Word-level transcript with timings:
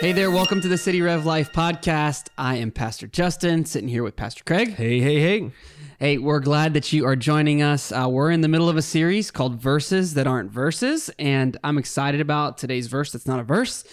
Hey 0.00 0.12
there, 0.12 0.32
welcome 0.32 0.60
to 0.60 0.68
the 0.68 0.78
City 0.78 1.00
Rev 1.00 1.24
Life 1.24 1.52
podcast. 1.52 2.28
I 2.36 2.56
am 2.56 2.72
Pastor 2.72 3.06
Justin, 3.06 3.64
sitting 3.64 3.88
here 3.88 4.02
with 4.02 4.16
Pastor 4.16 4.42
Craig. 4.42 4.74
Hey, 4.74 4.98
hey, 5.00 5.20
hey. 5.20 5.50
Hey, 6.00 6.18
we're 6.18 6.40
glad 6.40 6.74
that 6.74 6.92
you 6.92 7.06
are 7.06 7.14
joining 7.14 7.62
us. 7.62 7.92
Uh, 7.92 8.08
we're 8.08 8.32
in 8.32 8.40
the 8.40 8.48
middle 8.48 8.68
of 8.68 8.76
a 8.76 8.82
series 8.82 9.30
called 9.30 9.60
Verses 9.60 10.14
That 10.14 10.26
Aren't 10.26 10.50
Verses, 10.50 11.08
and 11.20 11.56
I'm 11.62 11.78
excited 11.78 12.20
about 12.20 12.58
today's 12.58 12.88
verse 12.88 13.12
that's 13.12 13.26
not 13.26 13.38
a 13.38 13.44
verse. 13.44 13.84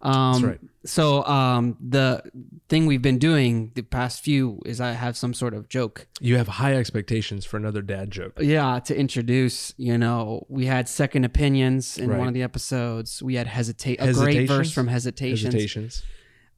Um, 0.00 0.32
That's 0.32 0.44
right. 0.44 0.60
So, 0.86 1.24
um, 1.24 1.76
the 1.80 2.22
thing 2.68 2.84
we've 2.86 3.00
been 3.00 3.18
doing 3.18 3.72
the 3.74 3.82
past 3.82 4.22
few 4.22 4.60
is 4.66 4.80
I 4.80 4.92
have 4.92 5.16
some 5.16 5.32
sort 5.32 5.54
of 5.54 5.68
joke. 5.68 6.06
You 6.20 6.36
have 6.36 6.46
high 6.46 6.74
expectations 6.74 7.46
for 7.46 7.56
another 7.56 7.80
dad 7.80 8.10
joke. 8.10 8.38
Yeah, 8.40 8.78
to 8.80 8.96
introduce, 8.96 9.72
you 9.78 9.96
know, 9.96 10.46
we 10.48 10.66
had 10.66 10.88
second 10.88 11.24
opinions 11.24 11.96
in 11.96 12.16
one 12.16 12.28
of 12.28 12.34
the 12.34 12.42
episodes. 12.42 13.22
We 13.22 13.34
had 13.36 13.46
hesitate, 13.46 14.00
a 14.00 14.12
great 14.12 14.46
verse 14.46 14.70
from 14.72 14.88
Hesitations. 14.88 15.54
Hesitations. 15.54 16.02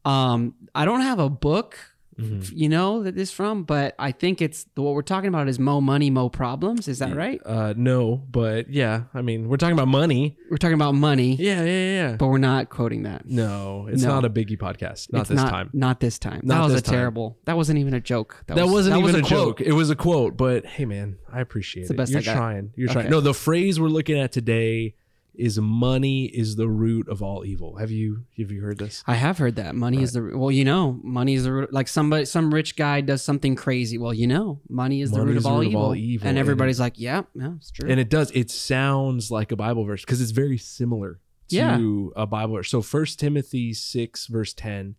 Um, 0.05 0.55
I 0.75 0.85
don't 0.85 1.01
have 1.03 1.19
a 1.19 1.29
book, 1.29 1.79
Mm-hmm. 2.19 2.57
you 2.57 2.69
know, 2.71 3.03
that 3.03 3.19
is 3.19 3.31
from, 3.31 3.65
but 3.65 3.95
I 3.99 4.11
think 4.13 4.41
it's 4.41 4.65
what 4.75 4.95
we're 4.95 5.03
talking 5.03 5.29
about 5.29 5.49
is 5.49 5.59
mo 5.59 5.81
money, 5.83 6.09
mo 6.09 6.29
problems. 6.31 6.89
Is 6.89 7.01
that 7.01 7.15
right? 7.15 7.41
Uh, 7.45 7.75
no, 7.77 8.25
but 8.31 8.71
yeah, 8.71 9.03
I 9.13 9.21
mean, 9.21 9.49
we're 9.49 9.59
talking 9.59 9.75
about 9.75 9.89
money. 9.89 10.37
We're 10.51 10.57
talking 10.57 10.75
about 10.75 10.95
money, 10.95 11.35
Yeah, 11.37 11.63
yeah, 11.65 11.93
yeah. 12.11 12.17
but 12.17 12.29
we're 12.29 12.39
not 12.39 12.71
quoting 12.71 13.03
that. 13.03 13.27
No, 13.27 13.87
it's 13.91 14.03
No. 14.03 14.09
not 14.15 14.25
a 14.25 14.31
biggie 14.31 14.57
podcast. 14.59 15.13
Not 15.13 15.21
It's 15.21 15.29
this 15.29 15.37
not, 15.37 15.51
time. 15.51 15.71
Not 15.75 16.01
this 16.01 16.19
time. 16.19 16.41
Not 16.43 16.55
that 16.59 16.65
was 16.65 16.73
this 16.73 16.81
a 16.81 16.85
time. 16.85 16.95
terrible. 16.95 17.39
That 17.45 17.57
wasn't 17.57 17.81
even 17.81 17.93
a 17.93 18.01
joke. 18.01 18.43
That 18.47 18.67
wasn't 18.67 18.95
that 18.95 19.01
even 19.01 19.03
was 19.03 19.15
a, 19.15 19.35
quote. 19.35 19.59
joke. 19.59 19.61
It 19.61 19.73
was 19.73 19.91
a 19.91 19.97
quote, 19.97 20.37
but 20.39 20.65
hey, 20.65 20.87
man, 20.87 21.19
I 21.31 21.41
appreciate 21.41 21.89
the 21.89 21.95
it. 21.95 21.97
best 21.99 22.13
You're 22.13 22.21
I 22.21 22.25
got. 22.25 22.35
trying. 22.37 22.73
You're 22.77 22.89
trying. 22.89 23.11
No, 23.11 23.21
the 23.21 23.35
phrase 23.35 23.79
we're 23.79 23.89
looking 23.89 24.19
at 24.19 24.33
today 24.33 24.95
is 25.39 25.59
"money 25.59 26.27
is 26.27 26.57
the 26.57 26.69
root 26.69 27.09
of 27.09 27.23
all 27.23 27.45
evil." 27.45 27.77
Have 27.77 27.91
you 27.91 28.25
have 28.39 28.51
you 28.51 28.61
heard 28.63 28.79
this? 28.79 29.03
I 29.07 29.15
have 29.15 29.39
heard 29.39 29.57
that 29.57 29.75
money 29.75 30.03
is 30.03 30.13
the 30.13 30.33
well, 30.37 30.51
you 30.51 30.65
know, 30.65 30.99
money 31.03 31.35
is 31.35 31.45
the 31.45 31.53
root. 31.53 31.73
Like 31.73 31.89
somebody, 31.89 32.25
some 32.25 32.53
rich 32.53 32.77
guy 32.77 33.01
does 33.01 33.23
something 33.23 33.55
crazy. 33.55 33.99
Well, 33.99 34.15
you 34.15 34.27
know, 34.27 34.61
money 34.69 35.01
is 35.03 35.11
the 35.11 35.21
root 35.23 35.37
is 35.37 35.45
of 35.45 35.53
all, 35.53 35.59
root 35.59 35.67
of 35.67 35.71
evil. 35.73 35.83
all 35.83 35.95
evil, 35.95 36.27
and 36.29 36.31
and 36.31 36.39
everybody's 36.39 36.81
like, 36.81 36.95
yeah, 36.99 37.23
yeah, 37.35 37.53
it's 37.57 37.71
true. 37.71 37.89
And 37.91 38.01
it 38.01 38.09
does. 38.09 38.31
It 38.33 38.51
sounds 38.51 39.31
like 39.31 39.53
a 39.53 39.57
Bible 39.57 39.85
verse 39.85 40.03
because 40.03 40.21
it's 40.21 40.31
very 40.33 40.59
similar 40.59 41.21
to 41.49 41.57
Yeah. 41.57 41.79
a 42.23 42.27
Bible 42.27 42.55
verse. 42.57 42.71
So 42.71 42.83
First 42.83 43.19
Timothy 43.21 43.73
six 43.75 44.27
verse 44.27 44.53
ten 44.55 44.97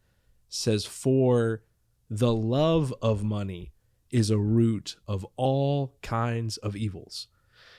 says, 0.49 0.85
"For 0.85 1.61
the 2.09 2.33
love 2.33 2.93
of 3.01 3.23
money 3.23 3.73
is 4.09 4.29
a 4.29 4.37
root 4.37 4.95
of 5.05 5.25
all 5.35 5.97
kinds 6.01 6.55
of 6.57 6.73
evils. 6.77 7.27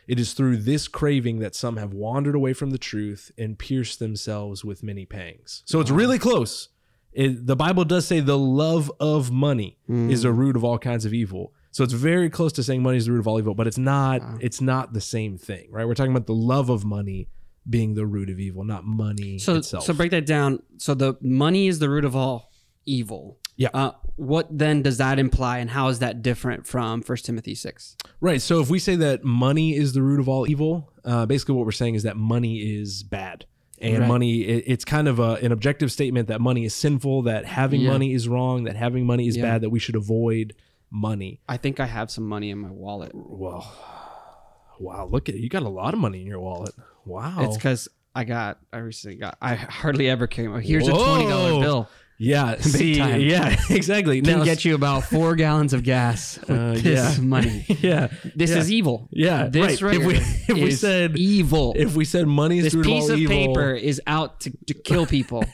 It 0.09 0.19
is 0.19 0.33
through 0.33 0.56
this 0.59 0.89
craving 0.89 1.39
that 1.41 1.55
some 1.55 1.77
have 1.77 1.92
wandered 1.95 2.34
away 2.34 2.55
from 2.55 2.70
the 2.70 2.78
truth 2.78 3.31
and 3.39 3.59
pierced 3.59 3.98
themselves 4.01 4.64
with 4.64 4.83
many 4.83 5.05
pangs." 5.06 5.62
So 5.67 5.78
it's 5.81 5.91
really 5.91 6.19
close. 6.19 6.70
It, 7.12 7.47
the 7.47 7.56
Bible 7.56 7.84
does 7.84 8.06
say 8.06 8.20
the 8.20 8.39
love 8.39 8.91
of 9.01 9.31
money 9.31 9.79
Mm. 9.89 10.11
is 10.11 10.25
a 10.25 10.33
root 10.33 10.56
of 10.56 10.64
all 10.64 10.79
kinds 10.79 11.05
of 11.05 11.12
evil. 11.14 11.53
So 11.70 11.84
it's 11.84 11.92
very 11.92 12.29
close 12.31 12.53
to 12.55 12.62
saying 12.62 12.83
money 12.83 12.97
is 12.98 13.06
the 13.06 13.12
root 13.12 13.20
of 13.20 13.29
all 13.29 13.39
evil, 13.39 13.55
but 13.55 13.67
it's 13.67 13.79
not. 13.79 14.20
Wow. 14.23 14.39
It's 14.41 14.61
not 14.61 14.92
the 14.95 15.01
same 15.01 15.36
thing, 15.39 15.69
right? 15.70 15.86
We're 15.86 15.95
talking 15.95 16.12
about 16.12 16.27
the 16.27 16.34
love 16.34 16.70
of 16.70 16.84
money 16.84 17.29
being 17.69 17.95
the 17.95 18.06
root 18.06 18.31
of 18.31 18.41
evil, 18.41 18.64
not 18.64 18.84
money 18.86 19.39
so 19.39 19.56
itself. 19.56 19.84
so 19.84 19.92
break 19.92 20.11
that 20.12 20.25
down. 20.27 20.62
So 20.79 20.95
the 20.95 21.14
money 21.20 21.67
is 21.69 21.79
the 21.81 21.91
root 21.91 22.05
of 22.06 22.17
all 22.17 22.51
evil. 22.86 23.39
Yeah. 23.59 23.69
Uh, 23.75 23.91
what 24.17 24.47
then 24.51 24.81
does 24.83 24.97
that 24.98 25.19
imply, 25.19 25.59
and 25.59 25.69
how 25.69 25.89
is 25.89 25.98
that 25.98 26.23
different 26.23 26.67
from 26.67 27.03
First 27.03 27.27
Timothy 27.27 27.55
six? 27.55 27.97
right. 28.20 28.41
So 28.41 28.61
if 28.61 28.70
we 28.70 28.78
say 28.78 28.97
that 28.97 29.23
money 29.25 29.77
is 29.77 29.92
the 29.92 30.01
root 30.03 30.20
of 30.20 30.28
all 30.28 30.48
evil, 30.48 30.91
uh, 31.05 31.27
basically 31.27 31.56
what 31.56 31.67
we're 31.67 31.73
saying 31.73 31.95
is 31.97 32.05
that 32.05 32.17
money 32.17 32.59
is 32.81 33.03
bad. 33.03 33.45
And 33.81 33.98
Right. 34.01 34.09
money, 34.09 34.41
it, 34.42 34.64
it's 34.67 34.84
kind 34.84 35.06
of 35.06 35.19
a, 35.20 35.34
an 35.42 35.53
objective 35.53 35.92
statement 35.92 36.27
that 36.29 36.41
money 36.41 36.64
is 36.64 36.75
sinful, 36.75 37.23
that 37.23 37.45
having 37.45 37.81
Yeah. 37.83 37.91
money 37.91 38.12
is 38.14 38.27
wrong, 38.29 38.64
that 38.64 38.75
having 38.77 39.06
money 39.06 39.29
is 39.29 39.36
Yeah. 39.36 39.42
bad, 39.45 39.61
that 39.61 39.70
we 39.70 39.79
should 39.79 39.95
avoid 39.97 40.55
money. 40.91 41.41
I 41.48 41.58
think 41.58 41.79
I 41.79 41.86
have 41.86 42.11
some 42.11 42.24
money 42.27 42.51
in 42.51 42.58
my 42.58 42.70
wallet. 42.70 43.13
Well, 43.14 43.64
wow, 44.80 45.08
look 45.11 45.29
at 45.29 45.36
you 45.36 45.48
got 45.48 45.63
a 45.63 45.68
lot 45.68 45.95
of 45.95 46.01
money 46.01 46.20
in 46.20 46.27
your 46.27 46.41
wallet. 46.41 46.74
Wow. 47.05 47.36
It's 47.41 47.57
because 47.57 47.89
I 48.14 48.24
got. 48.24 48.58
I 48.73 48.79
recently 48.79 49.17
got. 49.17 49.36
I 49.41 49.55
hardly 49.55 50.08
ever 50.08 50.27
came. 50.27 50.52
Here's 50.61 50.89
a 50.89 50.92
twenty 50.92 51.29
dollar 51.29 51.61
bill. 51.61 51.89
Yeah, 52.18 52.56
see, 52.61 52.96
time. 52.96 53.20
yeah, 53.20 53.56
exactly. 53.70 54.20
Can 54.20 54.39
Now, 54.40 54.45
get 54.45 54.64
you 54.64 54.74
about 54.74 55.05
four 55.05 55.36
gallons 55.36 55.73
of 55.73 55.83
gas 55.84 56.39
with 56.40 56.51
Uh, 56.58 56.73
this 56.74 57.18
yeah. 57.18 57.24
money. 57.24 57.64
yeah, 57.80 58.08
This 58.34 58.51
yeah. 58.51 58.56
is 58.58 58.73
evil. 58.73 59.08
Yeah, 59.12 59.46
This 59.48 59.80
right. 59.80 59.95
If 59.95 60.05
we- 60.05 60.17
if 60.17 60.55
we 60.64 60.70
said- 60.73 61.17
evil, 61.17 61.74
if 61.77 61.95
we 61.95 62.05
said 62.05 62.27
money 62.27 62.58
is 62.58 62.64
this 62.64 62.73
the 62.73 62.79
root 62.79 62.86
piece 62.86 63.05
of 63.05 63.11
all 63.11 63.14
of 63.14 63.20
evil, 63.20 63.36
paper 63.55 63.73
is 63.73 64.01
out 64.06 64.40
to, 64.40 64.51
to 64.67 64.74
kill 64.74 65.06
people. 65.06 65.45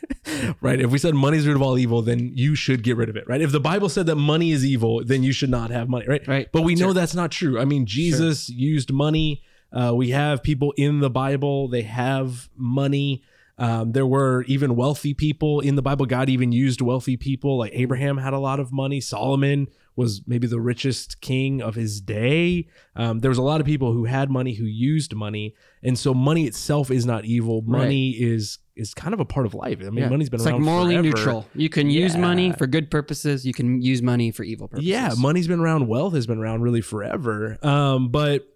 right? 0.61 0.81
If 0.81 0.91
we 0.91 0.99
said 0.99 1.15
money 1.15 1.37
is 1.39 1.47
root 1.47 1.57
of 1.57 1.63
all 1.63 1.77
evil, 1.79 2.01
then 2.03 2.33
you 2.35 2.55
should 2.55 2.83
get 2.83 2.97
rid 2.97 3.09
of 3.09 3.17
it, 3.17 3.29
right? 3.29 3.41
If 3.43 3.53
the 3.53 3.61
Bible 3.61 3.89
said 3.89 4.07
that 4.07 4.17
money 4.17 4.51
is 4.53 4.65
evil, 4.65 5.05
then 5.05 5.23
you 5.23 5.33
should 5.33 5.51
not 5.51 5.71
have 5.71 5.89
money, 5.89 6.07
right? 6.09 6.27
Right. 6.27 6.49
But 6.51 6.63
we 6.63 6.75
know 6.75 6.93
that's 6.93 7.15
not 7.15 7.31
true. 7.31 7.61
I 7.61 7.65
mean, 7.67 7.85
Jesus 7.87 8.49
used 8.49 8.91
money. 8.93 9.43
Uh, 9.73 9.93
we 9.95 10.11
have 10.11 10.43
people 10.43 10.73
in 10.77 11.01
the 11.01 11.11
Bible; 11.11 11.69
they 11.69 11.83
have 11.83 12.49
money. 12.57 13.23
Um, 13.57 13.93
there 13.93 14.07
were 14.07 14.43
even 14.49 14.75
wealthy 14.75 15.15
people 15.15 15.61
in 15.61 15.77
the 15.77 15.83
Bible. 15.83 16.07
God 16.07 16.29
even 16.29 16.51
used 16.53 16.81
wealthy 16.81 17.17
people. 17.17 17.57
Like 17.59 17.71
Abraham 17.75 18.19
had 18.19 18.33
a 18.33 18.39
lot 18.39 18.59
of 18.59 18.73
money. 18.73 19.01
Solomon 19.01 19.69
was 19.97 20.23
maybe 20.27 20.49
the 20.49 20.61
richest 20.61 21.21
king 21.21 21.63
of 21.63 21.77
his 21.77 22.01
day. 22.01 22.67
Um, 22.97 23.21
there 23.21 23.29
was 23.29 23.39
a 23.39 23.43
lot 23.43 23.61
of 23.61 23.67
people 23.67 23.93
who 23.93 24.07
had 24.07 24.29
money, 24.29 24.55
who 24.55 24.65
used 24.65 25.15
money, 25.15 25.55
and 25.85 25.97
so 25.97 26.13
money 26.13 26.47
itself 26.47 26.91
is 26.91 27.07
not 27.07 27.25
evil. 27.25 27.63
Money 27.63 28.11
is 28.11 28.59
is 28.77 28.93
kind 28.93 29.15
of 29.15 29.21
a 29.21 29.25
part 29.25 29.47
of 29.47 29.55
life. 29.55 29.79
I 29.81 29.85
mean, 29.91 29.99
Yeah. 29.99 30.09
money's 30.09 30.29
been 30.29 30.41
it's 30.41 30.47
around 30.49 30.57
like 30.57 30.65
morally 30.65 30.95
forever. 30.97 31.09
neutral. 31.17 31.47
You 31.55 31.69
can 31.69 31.91
use 31.91 32.17
money 32.17 32.51
for 32.51 32.67
good 32.67 32.91
purposes. 32.91 33.47
You 33.47 33.53
can 33.55 33.81
use 33.81 34.03
money 34.03 34.33
for 34.33 34.43
evil 34.43 34.67
purposes. 34.67 34.89
Yeah, 34.89 35.13
money's 35.17 35.47
been 35.47 35.61
around. 35.61 35.87
Wealth 35.87 36.15
has 36.15 36.27
been 36.27 36.39
around 36.39 36.63
really 36.63 36.81
forever. 36.81 37.57
Um, 37.65 38.09
but 38.09 38.49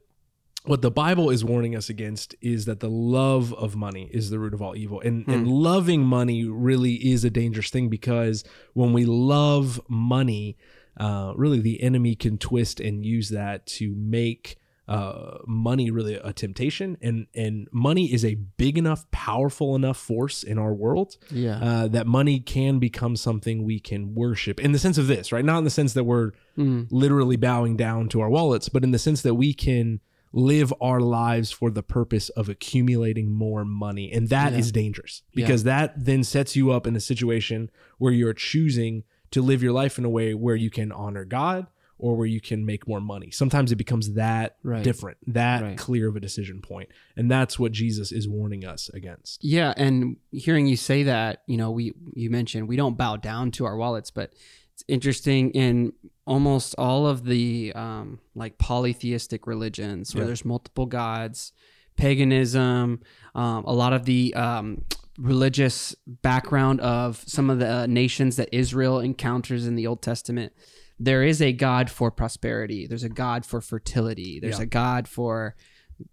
what 0.68 0.82
the 0.82 0.90
Bible 0.90 1.30
is 1.30 1.44
warning 1.44 1.74
us 1.74 1.88
against 1.88 2.34
is 2.40 2.64
that 2.66 2.80
the 2.80 2.90
love 2.90 3.52
of 3.54 3.74
money 3.74 4.08
is 4.12 4.30
the 4.30 4.38
root 4.38 4.54
of 4.54 4.60
all 4.62 4.76
evil. 4.76 5.00
And, 5.00 5.24
Hmm. 5.24 5.30
and 5.30 5.48
loving 5.48 6.02
money 6.02 6.44
really 6.44 6.94
is 6.94 7.24
a 7.24 7.30
dangerous 7.30 7.70
thing 7.70 7.88
because 7.88 8.44
when 8.74 8.92
we 8.92 9.04
love 9.04 9.80
money, 9.88 10.56
uh, 10.98 11.32
really 11.36 11.60
the 11.60 11.82
enemy 11.82 12.14
can 12.14 12.38
twist 12.38 12.80
and 12.80 13.04
use 13.04 13.28
that 13.30 13.66
to 13.66 13.94
make 13.96 14.56
uh, 14.86 15.36
money 15.46 15.90
really 15.90 16.14
a 16.14 16.32
temptation. 16.32 16.96
And, 17.02 17.26
and 17.34 17.68
money 17.70 18.10
is 18.10 18.24
a 18.24 18.36
big 18.36 18.78
enough, 18.78 19.04
powerful 19.10 19.76
enough 19.76 19.98
force 19.98 20.42
in 20.42 20.56
our 20.58 20.72
world 20.72 21.18
Yeah. 21.30 21.58
uh, 21.58 21.88
that 21.88 22.06
money 22.06 22.40
can 22.40 22.78
become 22.78 23.14
something 23.14 23.64
we 23.64 23.80
can 23.80 24.14
worship 24.14 24.58
in 24.58 24.72
the 24.72 24.78
sense 24.78 24.96
of 24.96 25.06
this, 25.06 25.30
right? 25.30 25.44
Not 25.44 25.58
in 25.58 25.64
the 25.64 25.70
sense 25.70 25.92
that 25.92 26.04
we're 26.04 26.30
Mm. 26.56 26.86
literally 26.90 27.36
bowing 27.36 27.76
down 27.76 28.08
to 28.08 28.20
our 28.22 28.30
wallets, 28.30 28.70
but 28.70 28.82
in 28.82 28.90
the 28.90 28.98
sense 28.98 29.20
that 29.22 29.34
we 29.34 29.52
can 29.52 30.00
live 30.32 30.72
our 30.80 31.00
lives 31.00 31.50
for 31.50 31.70
the 31.70 31.82
purpose 31.82 32.28
of 32.30 32.48
accumulating 32.48 33.30
more 33.32 33.64
money. 33.64 34.12
And 34.12 34.28
that 34.28 34.52
is 34.52 34.68
Yeah. 34.68 34.72
dangerous 34.72 35.22
because 35.34 35.64
that 35.64 36.04
then 36.04 36.22
sets 36.24 36.54
you 36.56 36.70
up 36.70 36.86
in 36.86 36.94
a 36.96 37.00
situation 37.00 37.70
where 37.98 38.12
you're 38.12 38.34
choosing 38.34 39.04
to 39.30 39.42
live 39.42 39.62
your 39.62 39.72
life 39.72 39.98
in 39.98 40.04
a 40.04 40.10
way 40.10 40.34
where 40.34 40.56
you 40.56 40.70
can 40.70 40.92
honor 40.92 41.24
God 41.24 41.66
or 42.00 42.16
where 42.16 42.26
you 42.26 42.40
can 42.40 42.64
make 42.64 42.86
more 42.86 43.00
money. 43.00 43.28
Sometimes 43.30 43.72
it 43.72 43.76
becomes 43.76 44.12
that 44.12 44.56
Right. 44.62 44.84
different, 44.84 45.18
that 45.26 45.62
Right. 45.62 45.76
clear 45.78 46.08
of 46.08 46.14
a 46.16 46.20
decision 46.20 46.60
point. 46.62 46.88
And 47.16 47.28
that's 47.30 47.58
what 47.58 47.72
Jesus 47.72 48.12
is 48.12 48.28
warning 48.28 48.64
us 48.64 48.88
against. 48.90 49.42
Yeah, 49.42 49.74
and 49.76 50.16
hearing 50.30 50.66
you 50.68 50.76
say 50.76 51.02
that, 51.02 51.42
you 51.48 51.56
know, 51.56 51.70
we 51.72 51.92
you 52.14 52.30
mentioned 52.30 52.68
we 52.68 52.76
don't 52.76 52.96
bow 52.96 53.16
down 53.16 53.50
to 53.52 53.64
our 53.64 53.76
wallets, 53.76 54.10
but 54.12 54.32
it's 54.74 54.84
interesting 54.86 55.50
in 55.50 55.92
almost 56.28 56.74
all 56.76 57.06
of 57.06 57.24
the 57.24 57.72
um, 57.74 58.20
like 58.34 58.58
polytheistic 58.58 59.46
religions 59.46 60.14
where 60.14 60.22
Yeah. 60.22 60.26
there's 60.28 60.44
multiple 60.44 60.86
gods, 60.86 61.52
paganism, 61.96 63.00
um, 63.34 63.64
a 63.64 63.72
lot 63.72 63.92
of 63.92 64.04
the 64.04 64.34
um, 64.34 64.82
religious 65.18 65.94
background 66.06 66.80
of 66.80 67.22
some 67.26 67.50
of 67.50 67.58
the 67.58 67.86
nations 67.88 68.36
that 68.36 68.48
Israel 68.52 69.00
encounters 69.00 69.66
in 69.66 69.74
the 69.74 69.86
Old 69.86 70.02
Testament. 70.02 70.52
There 71.00 71.22
is 71.22 71.40
a 71.40 71.52
God 71.52 71.90
for 71.90 72.10
prosperity. 72.10 72.86
There's 72.86 73.04
a 73.04 73.08
God 73.08 73.44
for 73.46 73.60
fertility. 73.60 74.38
There's 74.40 74.58
Yeah. 74.58 74.64
a 74.64 74.66
God 74.66 75.08
for 75.08 75.54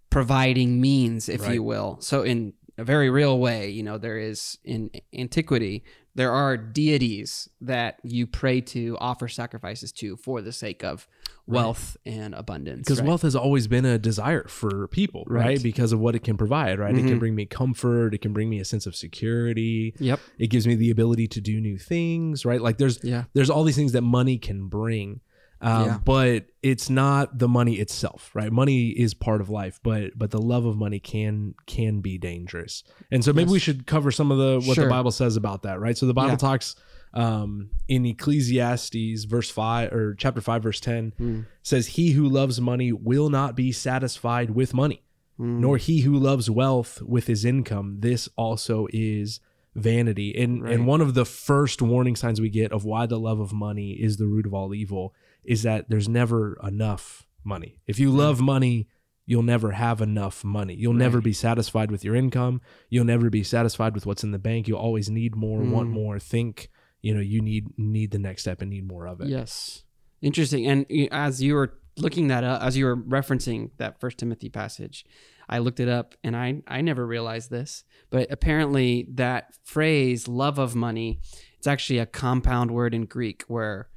providing 0.09 0.79
means, 0.81 1.27
if 1.29 1.41
Right. 1.41 1.56
you 1.56 1.63
will. 1.63 1.97
So 2.01 2.23
in 2.23 2.53
a 2.77 2.83
very 2.83 3.09
real 3.09 3.38
way, 3.39 3.69
you 3.69 3.83
know, 3.83 3.97
there 3.97 4.18
is 4.18 4.57
in 4.63 4.89
antiquity, 5.13 5.83
there 6.15 6.31
are 6.31 6.56
deities 6.57 7.50
that 7.62 8.00
you 8.03 8.25
pray 8.25 8.62
to, 8.62 8.97
offer 9.00 9.27
sacrifices 9.27 9.91
to 9.91 10.15
for 10.15 10.41
the 10.41 10.51
sake 10.51 10.83
of 10.83 11.07
wealth 11.47 11.95
and 12.06 12.33
abundance. 12.33 12.79
because 12.88 13.00
right? 13.00 13.07
wealth 13.07 13.21
has 13.21 13.35
always 13.35 13.67
been 13.67 13.85
a 13.85 14.00
desire 14.00 14.47
for 14.47 14.88
people 14.88 15.23
right, 15.27 15.45
Right. 15.45 15.63
because 15.63 15.91
of 15.91 16.00
what 16.00 16.15
it 16.15 16.23
can 16.23 16.38
provide 16.38 16.79
right 16.79 16.95
it 16.97 17.03
Mhm. 17.03 17.07
can 17.07 17.19
bring 17.19 17.35
me 17.35 17.45
comfort 17.45 18.15
it 18.15 18.21
can 18.21 18.33
bring 18.33 18.50
me 18.50 18.59
a 18.59 18.65
sense 18.65 18.88
of 18.88 18.95
security 18.95 19.94
Yep. 20.00 20.19
it 20.39 20.47
gives 20.47 20.65
me 20.65 20.73
the 20.73 20.89
ability 20.89 21.27
to 21.27 21.39
do 21.41 21.62
new 21.62 21.77
things 21.77 22.45
right 22.45 22.59
like 22.61 22.79
there's 22.79 23.00
Yeah. 23.03 23.25
there's 23.33 23.51
all 23.51 23.63
these 23.63 23.75
things 23.75 23.91
that 23.91 24.01
money 24.01 24.39
can 24.39 24.68
bring 24.69 25.19
Um, 25.65 25.85
Yeah. 25.85 26.00
But 26.06 26.45
it's 26.62 26.89
not 26.89 27.39
the 27.39 27.47
money 27.47 27.75
itself, 27.75 28.29
right? 28.35 28.51
Money 28.51 28.89
is 28.89 29.13
part 29.13 29.41
of 29.41 29.50
life, 29.50 29.79
but 29.83 30.17
but 30.17 30.29
the 30.31 30.41
love 30.41 30.65
of 30.65 30.77
money 30.77 31.00
can 31.00 31.56
can 31.65 32.01
be 32.01 32.17
dangerous. 32.17 32.83
And 33.12 33.23
so 33.25 33.33
maybe 33.33 33.47
Yes. 33.47 33.51
we 33.53 33.59
should 33.59 33.88
cover 33.88 34.12
some 34.12 34.31
of 34.31 34.38
the 34.38 34.65
what 34.67 34.75
Sure. 34.75 34.83
the 34.85 34.89
Bible 34.89 35.12
says 35.12 35.35
about 35.35 35.63
that, 35.63 35.79
right? 35.79 35.97
So 35.97 36.06
the 36.06 36.13
Bible 36.13 36.31
Yeah. 36.31 36.35
talks 36.38 36.75
um, 37.13 37.69
in 37.88 38.06
Ecclesiastes, 38.06 39.23
verse 39.23 39.50
five 39.50 39.91
or 39.94 40.15
chapter 40.15 40.41
five, 40.41 40.62
verse 40.63 40.81
ten, 40.81 41.13
Mm. 41.19 41.45
says, 41.63 41.88
"He 41.88 42.11
who 42.11 42.27
loves 42.27 42.59
money 42.59 42.91
will 42.91 43.29
not 43.29 43.56
be 43.56 43.71
satisfied 43.71 44.50
with 44.51 44.73
money." 44.73 45.01
Mm. 45.38 45.59
nor 45.59 45.75
he 45.75 46.00
who 46.00 46.18
loves 46.18 46.50
wealth 46.50 47.01
with 47.01 47.27
his 47.27 47.44
income. 47.44 47.97
This 48.00 48.29
also 48.38 48.88
is 48.94 49.41
vanity. 49.75 50.36
And 50.36 50.63
Right. 50.63 50.74
and 50.74 50.88
one 50.88 51.01
of 51.01 51.13
the 51.13 51.25
first 51.25 51.81
warning 51.81 52.16
signs 52.16 52.39
we 52.42 52.50
get 52.50 52.72
of 52.72 52.86
why 52.86 53.06
the 53.06 53.19
love 53.19 53.39
of 53.39 53.51
money 53.54 53.92
is 53.92 54.18
the 54.18 54.25
root 54.27 54.45
of 54.45 54.54
all 54.54 54.74
evil 54.74 55.13
is 55.44 55.63
that 55.63 55.89
there's 55.89 56.07
never 56.10 56.57
enough 56.63 57.25
money. 57.44 57.80
If 57.86 58.00
you 58.00 58.10
love 58.10 58.39
money, 58.42 58.88
you'll 59.27 59.44
never 59.44 59.72
have 59.72 60.01
enough 60.01 60.44
money. 60.44 60.75
You'll 60.75 60.94
never 60.94 61.19
be 61.22 61.33
satisfied 61.33 61.92
with 61.92 62.04
your 62.04 62.16
income. 62.16 62.62
You'll 62.89 63.06
never 63.06 63.30
be 63.30 63.44
satisfied 63.44 63.94
with 63.95 64.06
what's 64.06 64.24
in 64.24 64.31
the 64.31 64.39
bank. 64.39 64.68
You'll 64.68 64.80
always 64.80 65.10
need 65.10 65.36
more, 65.36 65.62
want 65.62 65.89
Mm. 65.89 65.94
more, 65.94 66.19
think, 66.19 66.69
you 67.01 67.13
know, 67.13 67.19
you 67.21 67.42
need 67.42 67.78
need 67.78 68.12
the 68.12 68.19
next 68.19 68.44
step 68.44 68.62
and 68.62 68.69
need 68.71 68.88
more 68.88 69.07
of 69.07 69.21
it. 69.21 69.28
Yes. 69.28 69.83
Interesting. 70.21 70.66
And 70.66 70.86
as 71.12 71.44
you 71.44 71.54
were 71.56 71.74
looking 71.98 72.28
that 72.30 72.44
up, 72.44 72.62
as 72.62 72.75
you 72.78 72.86
were 72.86 72.98
referencing 72.98 73.71
that 73.78 74.00
First 74.00 74.18
Timothy 74.18 74.50
passage, 74.50 75.06
I 75.50 75.59
looked 75.59 75.80
it 75.80 75.89
up 75.89 76.15
and 76.24 76.36
I, 76.36 76.62
I 76.68 76.81
never 76.81 77.06
realized 77.06 77.50
this, 77.51 77.83
but 78.09 78.31
apparently 78.31 79.07
that 79.13 79.53
phrase, 79.63 80.27
love 80.27 80.57
of 80.59 80.75
money, 80.75 81.19
it's 81.57 81.68
actually 81.68 82.00
a 82.00 82.06
compound 82.06 82.71
word 82.71 82.94
in 82.94 83.06
Greek 83.06 83.44
where 83.47 83.89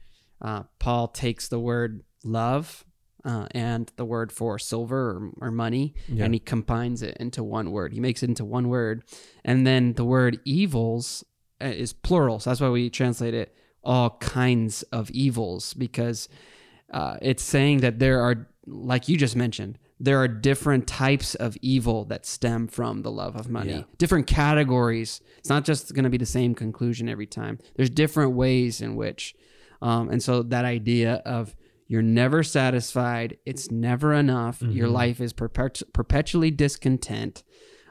uh, 0.43 0.65
Paul 0.79 1.09
takes 1.09 1.49
the 1.49 1.59
word 1.59 2.03
love 2.25 2.85
uh, 3.25 3.47
and 3.53 3.91
the 3.97 4.05
word 4.05 4.31
for 4.31 4.59
silver 4.59 5.33
or, 5.41 5.49
or 5.49 5.51
money 5.51 5.95
Yeah. 6.09 6.25
and 6.25 6.35
he 6.35 6.41
combines 6.41 7.03
it 7.03 7.17
into 7.19 7.43
one 7.43 7.71
word. 7.73 7.93
He 7.93 8.01
makes 8.01 8.23
it 8.23 8.29
into 8.29 8.45
one 8.45 8.69
word. 8.69 9.03
And 9.45 9.67
then 9.67 9.95
the 9.95 10.05
word 10.05 10.41
evils 10.45 11.25
uh, 11.61 11.67
is 11.67 11.93
plural. 11.93 12.39
So 12.39 12.51
that's 12.51 12.61
why 12.61 12.69
we 12.69 12.91
translate 12.91 13.35
it 13.35 13.55
all 13.83 14.11
kinds 14.19 14.83
of 14.85 15.11
evils 15.11 15.75
because 15.75 16.29
uh, 16.93 17.17
it's 17.21 17.43
saying 17.43 17.79
that 17.81 17.99
there 17.99 18.21
are, 18.23 18.49
like 18.71 19.09
you 19.09 19.17
just 19.17 19.37
mentioned, 19.37 19.79
there 20.01 20.19
are 20.19 20.29
different 20.29 20.87
types 20.87 21.35
of 21.35 21.57
evil 21.63 22.05
that 22.07 22.25
stem 22.27 22.69
from 22.69 23.03
the 23.03 23.11
love 23.11 23.35
of 23.37 23.49
money, 23.49 23.73
Yeah. 23.73 23.83
different 23.99 24.27
categories. 24.27 25.21
It's 25.39 25.49
not 25.49 25.65
just 25.65 25.93
going 25.95 26.05
to 26.05 26.11
be 26.11 26.19
the 26.19 26.27
same 26.27 26.55
conclusion 26.55 27.09
every 27.09 27.27
time. 27.27 27.59
There's 27.77 27.91
different 27.91 28.33
ways 28.33 28.81
in 28.81 28.95
which, 28.97 29.35
um, 29.83 30.09
and 30.09 30.23
so 30.23 30.43
that 30.43 30.65
idea 30.65 31.15
of 31.27 31.57
you're 31.89 32.03
never 32.03 32.43
satisfied, 32.43 33.39
it's 33.47 33.71
never 33.71 34.13
enough, 34.13 34.61
your 34.63 34.89
Mhm. 34.89 34.93
life 34.93 35.21
is 35.21 35.33
perpet- 35.33 35.83
perpetually 35.93 36.51
discontent. 36.51 37.43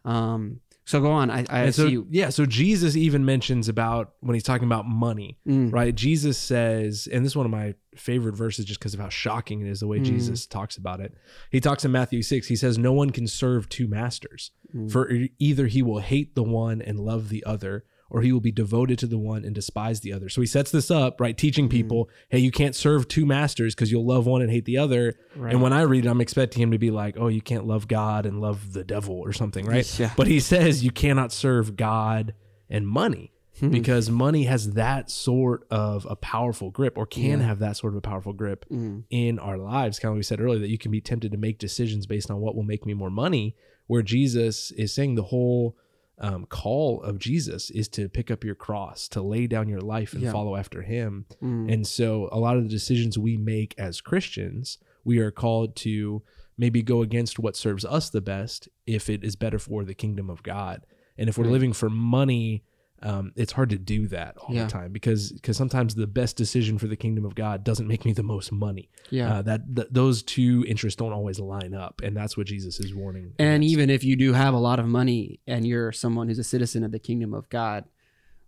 Um, 0.05 0.59
so 0.87 1.01
go 1.01 1.11
on. 1.11 1.29
I, 1.29 1.45
I 1.49 1.69
so 1.69 1.85
see 1.85 1.91
you. 1.91 2.07
yeah, 2.09 2.29
so 2.29 2.45
Jesus 2.45 2.95
even 2.95 3.25
mentions 3.25 3.67
about 3.67 4.13
when 4.21 4.33
he's 4.35 4.43
talking 4.43 4.65
about 4.65 4.85
money, 4.87 5.37
Mm, 5.47 5.71
right? 5.71 5.93
Jesus 5.93 6.37
says, 6.37 7.07
and 7.11 7.23
this 7.25 7.33
is 7.33 7.35
one 7.35 7.45
of 7.45 7.51
my 7.51 7.75
favorite 7.95 8.35
verses 8.35 8.63
just 8.65 8.79
because 8.79 8.93
of 8.93 8.99
how 9.01 9.09
shocking 9.09 9.59
it 9.61 9.67
is 9.69 9.81
the 9.81 9.87
way 9.87 9.99
Mm. 9.99 10.05
Jesus 10.05 10.45
talks 10.45 10.77
about 10.77 10.99
it. 11.01 11.13
He 11.51 11.59
talks 11.59 11.83
in 11.83 11.91
Matthew 11.91 12.21
6, 12.21 12.47
he 12.47 12.55
says, 12.55 12.77
No 12.77 12.93
one 12.93 13.09
can 13.09 13.27
serve 13.27 13.67
two 13.69 13.87
masters, 13.87 14.51
Mm. 14.75 14.89
for 14.91 15.11
either 15.39 15.67
he 15.67 15.81
will 15.81 15.99
hate 15.99 16.35
the 16.35 16.43
one 16.43 16.81
and 16.81 16.99
love 16.99 17.29
the 17.29 17.43
other, 17.45 17.83
or 18.09 18.21
he 18.21 18.31
will 18.31 18.39
be 18.39 18.51
devoted 18.51 18.97
to 18.99 19.07
the 19.07 19.17
one 19.17 19.43
and 19.43 19.53
despise 19.53 19.99
the 20.01 20.13
other. 20.13 20.29
So 20.29 20.41
he 20.41 20.47
sets 20.47 20.71
this 20.71 20.89
up, 20.89 21.19
right? 21.19 21.37
Teaching 21.37 21.67
people, 21.69 22.09
hey, 22.29 22.39
you 22.39 22.51
can't 22.51 22.75
serve 22.75 23.07
two 23.07 23.25
masters 23.25 23.75
because 23.75 23.91
you'll 23.91 24.05
love 24.05 24.25
one 24.25 24.41
and 24.41 24.49
hate 24.51 24.65
the 24.65 24.77
other. 24.77 25.15
Right. 25.35 25.51
And 25.53 25.61
when 25.61 25.73
I 25.73 25.81
read 25.81 26.05
it, 26.05 26.09
I'm 26.09 26.21
expecting 26.21 26.61
him 26.63 26.71
to 26.71 26.77
be 26.77 26.91
like, 26.91 27.15
oh, 27.17 27.27
you 27.27 27.41
can't 27.41 27.65
love 27.65 27.87
God 27.87 28.25
and 28.25 28.39
love 28.41 28.73
the 28.73 28.83
devil 28.83 29.15
or 29.19 29.33
something, 29.33 29.65
right? 29.65 29.99
Yeah. 29.99 30.11
But 30.15 30.27
he 30.27 30.39
says 30.39 30.83
you 30.83 30.91
cannot 30.91 31.31
serve 31.33 31.75
God 31.75 32.33
and 32.69 32.87
money 32.87 33.33
Hmm. 33.59 33.69
because 33.69 34.07
money 34.11 34.43
has 34.43 34.73
that 34.73 35.09
sort 35.09 35.65
of 35.71 36.05
a 36.07 36.15
powerful 36.15 36.69
grip 36.69 36.95
or 36.95 37.07
can 37.07 37.39
Yeah. 37.39 37.47
have 37.47 37.57
that 37.57 37.75
sort 37.75 37.93
of 37.93 37.97
a 37.97 38.01
powerful 38.01 38.31
grip 38.31 38.65
Mm, 38.69 39.05
in 39.09 39.39
our 39.39 39.57
lives. 39.57 39.97
Kind 39.97 40.11
of 40.11 40.13
like 40.15 40.19
we 40.19 40.23
said 40.23 40.39
earlier, 40.39 40.59
that 40.59 40.69
you 40.69 40.77
can 40.77 40.91
be 40.91 41.01
tempted 41.01 41.31
to 41.31 41.39
make 41.39 41.57
decisions 41.57 42.05
based 42.05 42.29
on 42.29 42.39
what 42.39 42.55
will 42.55 42.61
make 42.61 42.85
me 42.85 42.93
more 42.93 43.09
money, 43.09 43.55
where 43.87 44.03
Jesus 44.03 44.69
is 44.73 44.93
saying 44.93 45.15
the 45.15 45.23
whole 45.23 45.75
um, 46.19 46.45
call 46.45 47.01
of 47.03 47.19
Jesus 47.19 47.69
is 47.69 47.87
to 47.89 48.09
pick 48.09 48.31
up 48.31 48.43
your 48.43 48.55
cross, 48.55 49.07
to 49.09 49.21
lay 49.21 49.45
down 49.47 49.69
your 49.69 49.81
life 49.81 50.13
and 50.13 50.23
Yeah. 50.23 50.31
follow 50.31 50.55
after 50.55 50.81
him. 50.81 51.25
mm, 51.41 51.71
And 51.71 51.85
so 51.85 52.27
a 52.31 52.39
lot 52.39 52.57
of 52.57 52.63
the 52.63 52.69
decisions 52.69 53.17
we 53.17 53.37
make 53.37 53.75
as 53.77 54.01
Christians, 54.01 54.79
we 55.03 55.19
are 55.19 55.31
called 55.31 55.75
to 55.77 56.23
maybe 56.57 56.81
go 56.81 57.01
against 57.03 57.37
what 57.37 57.55
serves 57.55 57.85
us 57.85 58.09
the 58.09 58.21
best 58.21 58.67
if 58.87 59.09
it 59.09 59.23
is 59.23 59.35
better 59.35 59.59
for 59.59 59.83
the 59.85 59.93
kingdom 59.93 60.29
of 60.29 60.41
God. 60.41 60.85
And 61.17 61.29
if 61.29 61.37
we're 61.37 61.43
Right. 61.45 61.51
living 61.53 61.73
for 61.73 61.89
money, 61.89 62.63
um, 63.03 63.31
it's 63.35 63.51
hard 63.51 63.69
to 63.69 63.77
do 63.77 64.07
that 64.07 64.37
all 64.37 64.53
Yeah. 64.55 64.63
the 64.65 64.69
time 64.71 64.91
because 64.91 65.31
because 65.31 65.55
sometimes 65.57 65.95
the 65.95 66.07
best 66.07 66.35
decision 66.35 66.77
for 66.77 66.87
the 66.87 66.95
kingdom 66.95 67.25
of 67.25 67.35
God 67.35 67.63
doesn't 67.63 67.87
make 67.87 68.05
me 68.05 68.13
the 68.13 68.23
most 68.23 68.51
money. 68.51 68.89
yeah. 69.11 69.35
Uh, 69.37 69.41
that 69.43 69.75
th- 69.75 69.87
those 69.91 70.23
two 70.23 70.65
interests 70.67 70.97
don't 70.97 71.13
always 71.13 71.39
line 71.39 71.73
up, 71.73 72.01
and 72.03 72.15
that's 72.17 72.35
what 72.35 72.47
Jesus 72.47 72.79
is 72.79 72.93
warning. 72.95 73.33
And 73.39 73.63
even 73.63 73.89
if 73.89 74.03
you 74.03 74.15
do 74.15 74.33
have 74.33 74.53
a 74.53 74.57
lot 74.59 74.79
of 74.79 74.87
money 74.87 75.39
and 75.47 75.65
you're 75.65 75.91
someone 75.91 76.27
who's 76.27 76.39
a 76.39 76.43
citizen 76.43 76.83
of 76.83 76.91
the 76.91 76.99
kingdom 76.99 77.33
of 77.33 77.47
God, 77.49 77.85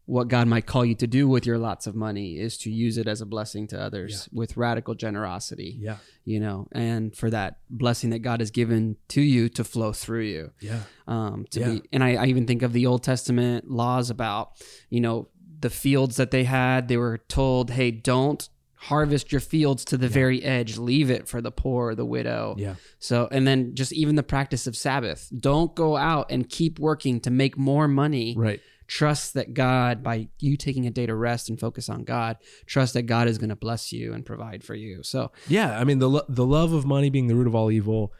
what 0.09 0.27
God 0.27 0.47
might 0.47 0.65
call 0.65 0.83
you 0.83 0.95
to 0.95 1.07
do 1.07 1.27
with 1.27 1.45
your 1.45 1.57
lots 1.57 1.85
of 1.87 1.93
money 1.95 2.39
is 2.39 2.57
to 2.63 2.71
use 2.71 2.97
it 2.97 3.07
as 3.07 3.21
a 3.21 3.25
blessing 3.25 3.67
to 3.67 3.79
others 3.79 4.27
with 4.33 4.57
radical 4.57 4.95
generosity, 4.95 5.77
yeah, 5.79 5.97
you 6.25 6.39
know, 6.39 6.67
and 6.71 7.15
for 7.15 7.29
that 7.29 7.57
blessing 7.69 8.09
that 8.09 8.19
God 8.19 8.39
has 8.39 8.49
given 8.51 8.95
to 9.09 9.21
you 9.21 9.49
to 9.49 9.63
flow 9.63 9.91
through 9.93 10.23
you. 10.35 10.51
yeah, 10.59 10.81
Um, 11.07 11.45
to 11.51 11.59
Yeah. 11.59 11.69
be, 11.73 11.81
and 11.93 12.03
I, 12.03 12.15
I 12.15 12.25
even 12.25 12.47
think 12.47 12.61
of 12.63 12.73
the 12.73 12.85
Old 12.87 13.03
Testament 13.03 13.69
laws 13.69 14.09
about, 14.09 14.51
you 14.89 14.99
know, 15.01 15.27
the 15.61 15.69
fields 15.69 16.15
that 16.15 16.31
they 16.31 16.45
had. 16.45 16.87
They 16.87 16.97
were 16.97 17.17
told, 17.27 17.69
hey, 17.71 17.91
don't 17.91 18.47
harvest 18.75 19.31
your 19.31 19.41
fields 19.41 19.83
to 19.85 19.97
the 19.97 20.07
very 20.07 20.41
edge. 20.43 20.77
Leave 20.77 21.11
it 21.11 21.27
for 21.27 21.41
the 21.41 21.51
poor, 21.51 21.93
the 21.95 22.05
widow. 22.05 22.55
yeah, 22.57 22.75
So, 22.97 23.27
and 23.31 23.45
then 23.45 23.75
just 23.75 23.91
even 23.93 24.15
the 24.15 24.23
practice 24.23 24.67
of 24.67 24.75
Sabbath. 24.77 25.29
Don't 25.37 25.75
go 25.75 25.97
out 25.97 26.31
and 26.31 26.47
keep 26.49 26.79
working 26.79 27.19
to 27.21 27.29
make 27.29 27.57
more 27.57 27.87
money. 27.89 28.35
right, 28.37 28.61
Trust 28.89 29.35
that 29.35 29.53
God, 29.53 30.01
by 30.01 30.29
you 30.39 30.57
taking 30.57 30.87
a 30.87 30.89
day 30.89 31.05
to 31.05 31.13
rest 31.13 31.47
and 31.47 31.59
focus 31.59 31.89
on 31.89 32.03
God, 32.05 32.37
trust 32.65 32.95
that 32.95 33.03
God 33.03 33.27
is 33.27 33.37
going 33.37 33.51
to 33.51 33.55
bless 33.55 33.93
you 33.93 34.13
and 34.13 34.25
provide 34.25 34.63
for 34.63 34.73
you. 34.73 35.03
So, 35.03 35.31
yeah. 35.47 35.79
I 35.79 35.83
mean 35.83 35.99
the 35.99 36.09
lo- 36.09 36.25
the 36.27 36.45
love 36.45 36.73
of 36.73 36.85
money 36.87 37.11
being 37.11 37.27
the 37.27 37.35
root 37.35 37.45
of 37.45 37.53
all 37.53 37.69
evil 37.69 38.11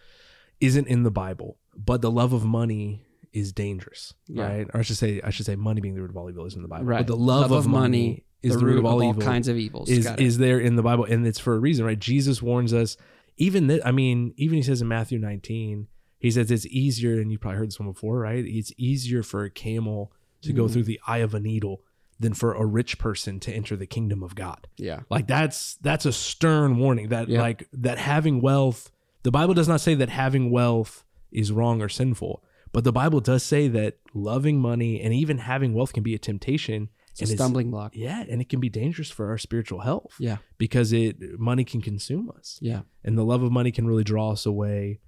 isn't 0.61 0.87
in 0.87 1.01
the 1.01 1.09
Bible, 1.09 1.57
but 1.75 2.01
the 2.03 2.11
love 2.11 2.33
of 2.33 2.45
money 2.45 3.03
is 3.33 3.51
dangerous, 3.51 4.13
Yeah. 4.27 4.43
right? 4.47 4.67
Or 4.71 4.81
I 4.81 4.83
should 4.83 4.97
say, 4.97 5.21
I 5.23 5.31
should 5.31 5.47
say, 5.47 5.55
money 5.55 5.81
being 5.81 5.95
the 5.95 6.01
root 6.01 6.11
of 6.11 6.17
all 6.17 6.29
evil 6.29 6.45
is 6.45 6.55
in 6.55 6.61
the 6.61 6.67
Bible, 6.67 6.85
right. 6.85 6.99
But 6.99 7.07
the 7.07 7.15
love, 7.17 7.51
of, 7.51 7.65
money, 7.65 8.25
is 8.43 8.55
the, 8.55 8.63
root, 8.63 8.77
of 8.77 8.85
all, 8.85 9.03
evil. 9.03 9.21
kinds 9.23 9.47
of 9.47 9.57
evils. 9.57 9.89
is 9.89 10.05
is 10.17 10.37
there 10.37 10.59
in 10.59 10.75
the 10.75 10.83
Bible, 10.83 11.05
and 11.05 11.25
it's 11.25 11.39
for 11.39 11.55
a 11.55 11.59
reason, 11.59 11.83
right? 11.85 11.97
Jesus 11.99 12.41
warns 12.43 12.73
us. 12.75 12.95
Even 13.37 13.65
that, 13.67 13.85
I 13.87 13.91
mean, 13.91 14.33
even 14.37 14.57
he 14.57 14.61
says 14.63 14.81
in 14.83 14.87
Matthew 14.87 15.17
19, 15.17 15.87
he 16.19 16.29
says 16.29 16.51
it's 16.51 16.65
easier, 16.67 17.19
and 17.19 17.31
you 17.31 17.39
probably 17.39 17.57
heard 17.57 17.69
this 17.69 17.79
one 17.79 17.91
before, 17.91 18.19
right? 18.19 18.43
It's 18.45 18.71
easier 18.77 19.23
for 19.23 19.45
a 19.45 19.49
camel 19.49 20.11
to 20.41 20.53
go 20.53 20.65
Mhm. 20.65 20.71
through 20.71 20.83
the 20.83 20.99
eye 21.07 21.19
of 21.19 21.33
a 21.33 21.39
needle 21.39 21.81
than 22.19 22.33
for 22.33 22.53
a 22.53 22.65
rich 22.65 22.97
person 22.99 23.39
to 23.39 23.53
enter 23.53 23.75
the 23.77 23.85
kingdom 23.85 24.21
of 24.23 24.35
God. 24.35 24.67
yeah. 24.77 25.01
Like 25.09 25.27
that's 25.27 25.75
that's 25.75 26.05
a 26.05 26.11
stern 26.13 26.77
warning 26.77 27.09
that 27.09 27.29
Yeah. 27.29 27.41
like 27.41 27.67
that 27.73 27.97
having 27.97 28.41
wealth, 28.41 28.91
the 29.23 29.31
Bible 29.31 29.53
does 29.53 29.67
not 29.67 29.81
say 29.81 29.95
that 29.95 30.09
having 30.09 30.51
wealth 30.51 31.03
is 31.31 31.51
wrong 31.51 31.81
or 31.81 31.87
sinful, 31.89 32.43
but 32.73 32.83
the 32.83 32.91
Bible 32.91 33.19
does 33.21 33.43
say 33.43 33.67
that 33.69 33.97
loving 34.13 34.59
money 34.59 34.99
and 35.01 35.13
even 35.13 35.37
having 35.39 35.73
wealth 35.73 35.93
can 35.93 36.03
be 36.03 36.13
a 36.13 36.19
temptation 36.19 36.89
It's 37.11 37.21
a 37.21 37.23
and 37.23 37.31
stumbling 37.33 37.71
block. 37.71 37.95
yeah, 37.95 38.23
and 38.29 38.41
it 38.41 38.49
can 38.49 38.59
be 38.59 38.69
dangerous 38.69 39.09
for 39.11 39.29
our 39.29 39.37
spiritual 39.37 39.79
health 39.81 40.13
Yeah. 40.19 40.37
because 40.57 40.91
it 40.91 41.39
money 41.39 41.63
can 41.63 41.81
consume 41.81 42.29
us 42.37 42.59
Yeah. 42.61 42.81
and 43.03 43.17
the 43.17 43.23
love 43.25 43.43
of 43.43 43.51
money 43.51 43.71
can 43.71 43.87
really 43.87 44.03
draw 44.03 44.31
us 44.31 44.45
away 44.45 44.99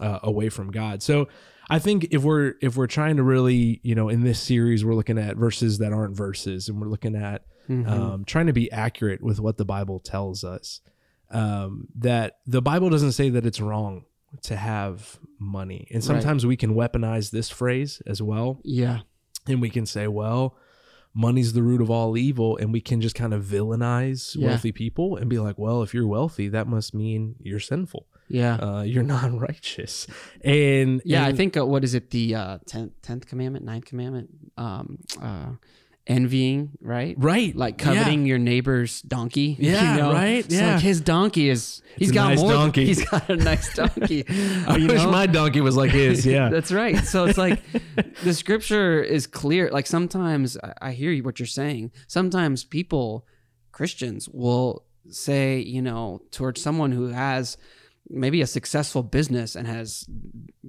uh, 0.00 0.20
away 0.22 0.48
from 0.48 0.70
God. 0.70 1.02
So 1.02 1.28
I 1.70 1.78
think 1.78 2.08
if 2.10 2.22
we're 2.22 2.54
if 2.60 2.76
we're 2.76 2.86
trying 2.86 3.16
to 3.16 3.22
really 3.22 3.80
you 3.82 3.94
know 3.94 4.08
in 4.08 4.22
this 4.22 4.40
series 4.40 4.84
we're 4.84 4.94
looking 4.94 5.18
at 5.18 5.36
verses 5.36 5.78
that 5.78 5.92
aren't 5.92 6.16
verses 6.16 6.68
and 6.68 6.80
we're 6.80 6.88
looking 6.88 7.14
at 7.16 7.44
Mhm. 7.68 7.88
um, 7.88 8.24
trying 8.24 8.46
to 8.48 8.52
be 8.52 8.70
accurate 8.72 9.22
with 9.22 9.38
what 9.38 9.56
the 9.56 9.64
Bible 9.64 10.00
tells 10.00 10.42
us. 10.42 10.80
Um, 11.30 11.86
that 11.94 12.38
the 12.46 12.60
Bible 12.60 12.90
doesn't 12.90 13.12
say 13.12 13.30
that 13.30 13.46
it's 13.46 13.60
wrong 13.60 14.04
to 14.42 14.56
have 14.56 15.18
money, 15.38 15.86
and 15.90 15.96
Right. 15.96 16.04
sometimes 16.04 16.44
we 16.44 16.56
can 16.56 16.74
weaponize 16.74 17.30
this 17.30 17.48
phrase 17.50 18.02
as 18.06 18.20
well, 18.20 18.58
yeah. 18.64 19.00
and 19.46 19.60
we 19.62 19.70
can 19.70 19.86
say, 19.86 20.06
"Well, 20.08 20.56
money's 21.14 21.52
the 21.52 21.62
root 21.62 21.80
of 21.80 21.88
all 21.90 22.16
evil," 22.18 22.56
and 22.56 22.72
we 22.72 22.80
can 22.80 23.00
just 23.00 23.14
kind 23.14 23.32
of 23.32 23.44
villainize 23.44 24.34
Yeah. 24.36 24.48
wealthy 24.48 24.72
people 24.72 25.16
and 25.16 25.30
be 25.30 25.38
like, 25.38 25.56
"Well, 25.58 25.82
if 25.82 25.94
you're 25.94 26.06
wealthy, 26.06 26.48
that 26.48 26.66
must 26.66 26.92
mean 26.94 27.36
you're 27.40 27.60
sinful, 27.60 28.06
Yeah. 28.32 28.54
uh, 28.56 28.82
you're 28.82 29.02
not 29.16 29.32
righteous," 29.48 30.06
and 30.42 31.00
Yeah, 31.04 31.24
I 31.26 31.32
think 31.32 31.56
uh, 31.56 31.64
what 31.66 31.84
is 31.84 31.94
it 31.94 32.10
the 32.10 32.34
uh, 32.34 32.58
tenth, 32.66 32.92
tenth 33.02 33.26
commandment, 33.26 33.64
ninth 33.64 33.84
commandment? 33.84 34.28
Um, 34.56 34.98
uh, 35.20 35.50
envying, 36.08 36.70
right? 36.80 37.14
Right. 37.16 37.54
Like 37.54 37.78
coveting 37.78 38.26
your 38.26 38.38
neighbor's 38.38 39.02
donkey. 39.02 39.56
Yeah, 39.60 39.94
you 39.94 40.00
know? 40.02 40.12
right? 40.12 40.44
It's 40.44 40.52
Yeah. 40.54 40.72
like 40.74 40.82
his 40.82 41.00
donkey 41.00 41.48
is 41.48 41.80
he's 41.96 42.10
got 42.10 42.30
nice 42.30 42.40
more 42.40 42.50
donkey. 42.52 42.86
he's 42.86 43.04
got 43.08 43.28
a 43.30 43.36
nice 43.36 43.72
donkey. 43.80 44.24
I 44.66 44.78
you 44.78 44.88
wish 44.88 45.02
know? 45.04 45.12
my 45.12 45.26
donkey 45.26 45.60
was 45.60 45.76
like 45.76 45.92
his. 45.92 46.26
Yeah. 46.26 46.48
That's 46.48 46.72
right. 46.72 46.98
So 47.06 47.26
it's 47.26 47.38
like 47.38 47.62
the 48.24 48.34
scripture 48.34 49.00
is 49.00 49.28
clear. 49.28 49.70
Like 49.70 49.86
sometimes 49.86 50.56
I 50.80 50.90
hear 50.92 51.16
what 51.22 51.38
you're 51.38 51.46
saying. 51.46 51.92
Sometimes 52.08 52.64
people, 52.64 53.24
Christians, 53.70 54.28
will 54.28 54.84
say, 55.08 55.60
you 55.60 55.82
know, 55.82 56.20
towards 56.32 56.60
someone 56.60 56.90
who 56.90 57.06
has 57.08 57.56
maybe 58.12 58.42
a 58.42 58.46
successful 58.46 59.02
business 59.02 59.56
and 59.56 59.66
has 59.66 60.06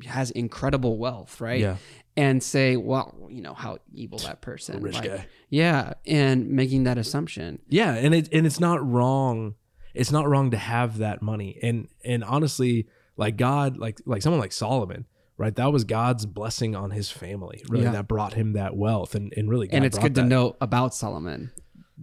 has 0.05 0.31
incredible 0.31 0.97
wealth, 0.97 1.39
right? 1.41 1.59
Yeah. 1.59 1.77
And 2.15 2.43
say, 2.43 2.77
well, 2.77 3.27
you 3.29 3.41
know, 3.41 3.53
how 3.53 3.79
evil 3.93 4.19
that 4.19 4.41
person. 4.41 4.81
Rich 4.81 4.95
like- 4.95 5.05
guy. 5.05 5.25
Yeah, 5.49 5.93
and 6.07 6.49
making 6.49 6.83
that 6.85 6.97
assumption. 6.97 7.59
Yeah, 7.67 7.93
and 7.93 8.13
it 8.13 8.29
and 8.31 8.45
it's 8.45 8.59
not 8.59 8.85
wrong. 8.87 9.55
It's 9.93 10.11
not 10.11 10.27
wrong 10.27 10.51
to 10.51 10.57
have 10.57 10.97
that 10.99 11.21
money. 11.21 11.59
And 11.61 11.87
and 12.03 12.23
honestly, 12.23 12.87
like 13.17 13.37
God, 13.37 13.77
like 13.77 13.99
like 14.05 14.21
someone 14.21 14.39
like 14.39 14.51
Solomon, 14.51 15.05
right? 15.37 15.55
That 15.55 15.71
was 15.71 15.83
God's 15.83 16.25
blessing 16.25 16.75
on 16.75 16.91
his 16.91 17.11
family, 17.11 17.63
really, 17.69 17.83
Yeah. 17.83 17.91
that 17.91 18.07
brought 18.07 18.33
him 18.33 18.53
that 18.53 18.75
wealth. 18.75 19.13
And 19.15 19.33
and 19.37 19.49
really, 19.49 19.67
God 19.67 19.77
and 19.77 19.85
it's 19.85 19.97
good 19.99 20.15
to 20.15 20.23
know 20.23 20.55
about 20.61 20.95
Solomon 20.95 21.51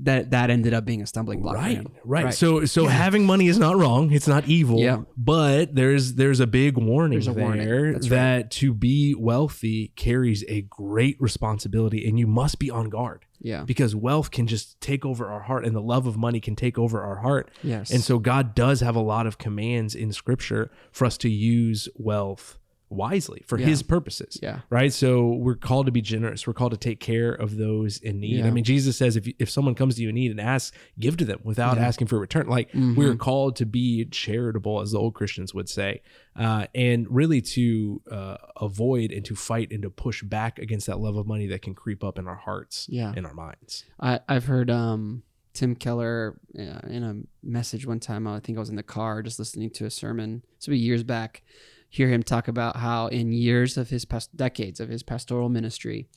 that 0.02 0.30
that 0.30 0.50
ended 0.50 0.72
up 0.72 0.84
being 0.84 1.02
a 1.02 1.06
stumbling 1.06 1.42
block. 1.42 1.56
for 1.56 1.62
Right, 2.04 2.24
right, 2.24 2.34
So, 2.34 2.64
so 2.64 2.86
having 2.86 3.26
money 3.26 3.48
is 3.48 3.58
not 3.58 3.76
wrong. 3.76 4.12
It's 4.12 4.28
not 4.28 4.46
evil. 4.46 4.78
Yeah. 4.78 5.02
But 5.16 5.74
there's 5.74 6.14
there's 6.14 6.40
a 6.40 6.46
big 6.46 6.76
warning 6.76 7.18
There's 7.18 7.28
a 7.28 7.32
there 7.32 7.44
warning. 7.44 7.92
That's 7.92 8.08
right. 8.08 8.16
that 8.16 8.50
to 8.52 8.72
be 8.72 9.14
wealthy 9.14 9.92
carries 9.96 10.44
a 10.48 10.62
great 10.62 11.20
responsibility, 11.20 12.06
and 12.08 12.18
you 12.18 12.26
must 12.26 12.58
be 12.58 12.70
on 12.70 12.88
guard 12.88 13.26
yeah. 13.40 13.64
because 13.64 13.94
wealth 13.96 14.30
can 14.30 14.46
just 14.46 14.80
take 14.80 15.04
over 15.04 15.28
our 15.28 15.40
heart, 15.40 15.64
and 15.64 15.74
the 15.74 15.82
love 15.82 16.06
of 16.06 16.16
money 16.16 16.40
can 16.40 16.54
take 16.54 16.78
over 16.78 17.02
our 17.02 17.16
heart. 17.16 17.50
Yes. 17.62 17.90
And 17.90 18.02
so 18.02 18.18
God 18.18 18.54
does 18.54 18.80
have 18.80 18.94
a 18.94 19.00
lot 19.00 19.26
of 19.26 19.38
commands 19.38 19.94
in 19.94 20.12
Scripture 20.12 20.70
for 20.92 21.04
us 21.04 21.18
to 21.18 21.28
use 21.28 21.88
wealth 21.96 22.58
wisely 22.90 23.42
for 23.46 23.56
Yeah. 23.58 23.66
His 23.66 23.82
purposes 23.84 24.36
Yeah. 24.42 24.60
right? 24.68 24.92
So 24.92 25.28
we're 25.34 25.54
called 25.54 25.86
to 25.86 25.92
be 25.92 26.02
generous. 26.02 26.46
We're 26.46 26.52
called 26.54 26.72
to 26.72 26.76
take 26.76 26.98
care 27.00 27.32
of 27.32 27.56
those 27.56 27.98
in 27.98 28.18
need. 28.20 28.38
Yeah. 28.38 28.48
I 28.48 28.50
mean, 28.50 28.64
Jesus 28.64 28.96
says 28.96 29.16
if 29.16 29.28
if 29.38 29.48
someone 29.48 29.74
comes 29.76 29.94
to 29.94 30.02
you 30.02 30.08
in 30.08 30.16
need 30.16 30.32
and 30.32 30.40
asks, 30.40 30.76
give 30.98 31.16
to 31.18 31.24
them 31.24 31.38
without 31.44 31.76
Yeah. 31.76 31.86
asking 31.86 32.08
for 32.08 32.16
a 32.16 32.18
return. 32.18 32.48
Like 32.48 32.72
Mhm. 32.72 32.96
we're 32.96 33.14
called 33.16 33.54
to 33.56 33.64
be 33.66 34.04
charitable, 34.06 34.80
as 34.80 34.90
the 34.90 34.98
old 34.98 35.14
Christians 35.14 35.54
would 35.54 35.68
say, 35.68 36.02
uh, 36.36 36.66
and 36.74 37.06
really 37.08 37.40
to 37.40 38.02
uh, 38.10 38.36
avoid 38.60 39.12
and 39.12 39.24
to 39.26 39.36
fight 39.36 39.70
and 39.70 39.82
to 39.82 39.90
push 39.90 40.22
back 40.24 40.58
against 40.58 40.86
that 40.88 40.98
love 40.98 41.16
of 41.16 41.26
money 41.28 41.46
that 41.46 41.62
can 41.62 41.74
creep 41.74 42.02
up 42.02 42.18
in 42.18 42.26
our 42.26 42.34
hearts, 42.36 42.86
Yeah. 42.90 43.12
in 43.16 43.24
our 43.24 43.34
minds. 43.34 43.84
I, 44.00 44.18
I've 44.28 44.46
heard 44.46 44.68
um, 44.68 45.22
Tim 45.52 45.74
Keller 45.74 46.38
uh, 46.58 46.80
in 46.88 47.02
a 47.02 47.22
message 47.46 47.86
one 47.86 48.00
time. 48.00 48.26
I 48.26 48.40
think 48.40 48.56
I 48.56 48.60
was 48.60 48.68
in 48.70 48.76
the 48.76 48.82
car 48.82 49.22
just 49.22 49.38
listening 49.38 49.70
to 49.70 49.84
a 49.86 49.90
sermon. 49.90 50.42
This 50.58 50.66
would 50.68 50.72
be 50.74 50.78
years 50.78 51.02
back. 51.04 51.42
Hear 51.90 52.08
him 52.08 52.22
talk 52.22 52.46
about 52.48 52.76
how 52.76 53.08
in 53.08 53.32
years 53.32 53.76
of 53.76 53.90
his 53.90 54.04
past 54.04 54.36
decades 54.36 54.78
of 54.80 54.88
his 54.88 55.02
pastoral 55.02 55.48
ministry, 55.48 56.08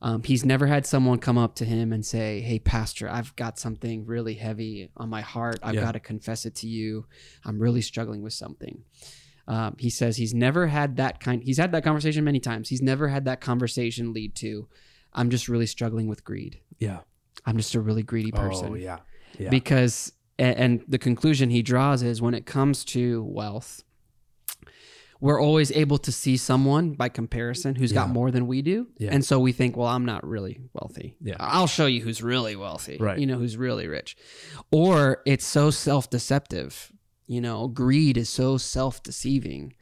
um, 0.00 0.22
he's 0.22 0.44
never 0.44 0.66
had 0.66 0.86
someone 0.86 1.18
come 1.18 1.36
up 1.38 1.54
to 1.56 1.64
him 1.66 1.92
and 1.92 2.04
say, 2.04 2.40
"Hey, 2.40 2.58
pastor, 2.58 3.08
I've 3.08 3.34
got 3.36 3.58
something 3.58 4.06
really 4.06 4.34
heavy 4.34 4.90
on 4.96 5.08
my 5.10 5.20
heart. 5.20 5.58
I've 5.62 5.74
Yeah. 5.74 5.82
got 5.82 5.92
to 5.92 6.00
confess 6.00 6.46
it 6.46 6.54
to 6.56 6.66
you. 6.66 7.06
I'm 7.44 7.58
really 7.58 7.82
struggling 7.82 8.22
with 8.22 8.32
something." 8.32 8.84
Um, 9.48 9.76
he 9.78 9.90
says 9.90 10.16
he's 10.16 10.34
never 10.34 10.66
had 10.66 10.96
that 10.96 11.20
kind. 11.20 11.42
He's 11.42 11.58
had 11.58 11.72
that 11.72 11.84
conversation 11.84 12.24
many 12.24 12.40
times. 12.40 12.68
He's 12.68 12.82
never 12.82 13.08
had 13.08 13.26
that 13.26 13.40
conversation 13.40 14.12
lead 14.12 14.34
to, 14.36 14.66
"I'm 15.12 15.30
just 15.30 15.46
really 15.48 15.66
struggling 15.66 16.08
with 16.08 16.24
greed." 16.24 16.60
Yeah. 16.78 17.00
I'm 17.44 17.56
just 17.56 17.74
a 17.74 17.80
really 17.80 18.02
greedy 18.02 18.32
person. 18.32 18.72
Oh 18.72 18.74
yeah. 18.74 18.98
Yeah. 19.38 19.50
Because 19.50 20.12
a- 20.38 20.42
and 20.58 20.82
the 20.88 20.98
conclusion 20.98 21.50
he 21.50 21.62
draws 21.62 22.02
is 22.02 22.20
when 22.20 22.34
it 22.34 22.44
comes 22.44 22.84
to 22.86 23.22
wealth, 23.24 23.82
we're 25.20 25.40
always 25.40 25.72
able 25.72 25.98
to 25.98 26.12
see 26.12 26.36
someone 26.36 26.92
by 26.92 27.08
comparison 27.08 27.74
who's 27.74 27.92
got 27.92 28.10
more 28.10 28.30
than 28.30 28.46
we 28.46 28.60
do. 28.62 28.86
Yeah. 28.98 29.10
And 29.12 29.24
so 29.24 29.40
we 29.40 29.52
think, 29.52 29.76
well, 29.76 29.88
I'm 29.88 30.04
not 30.04 30.26
really 30.26 30.60
wealthy. 30.74 31.16
Yeah. 31.22 31.36
I'll 31.40 31.66
show 31.66 31.86
you 31.86 32.02
who's 32.02 32.22
really 32.22 32.54
wealthy. 32.56 32.98
Right. 33.00 33.18
You 33.18 33.26
know, 33.26 33.38
who's 33.38 33.56
really 33.56 33.86
rich. 33.88 34.16
Or 34.70 35.22
it's 35.24 35.46
so 35.46 35.70
self-deceptive. 35.70 36.92
You 37.26 37.40
know, 37.40 37.66
greed 37.68 38.16
is 38.16 38.28
so 38.28 38.56
self-deceiving. 38.58 39.72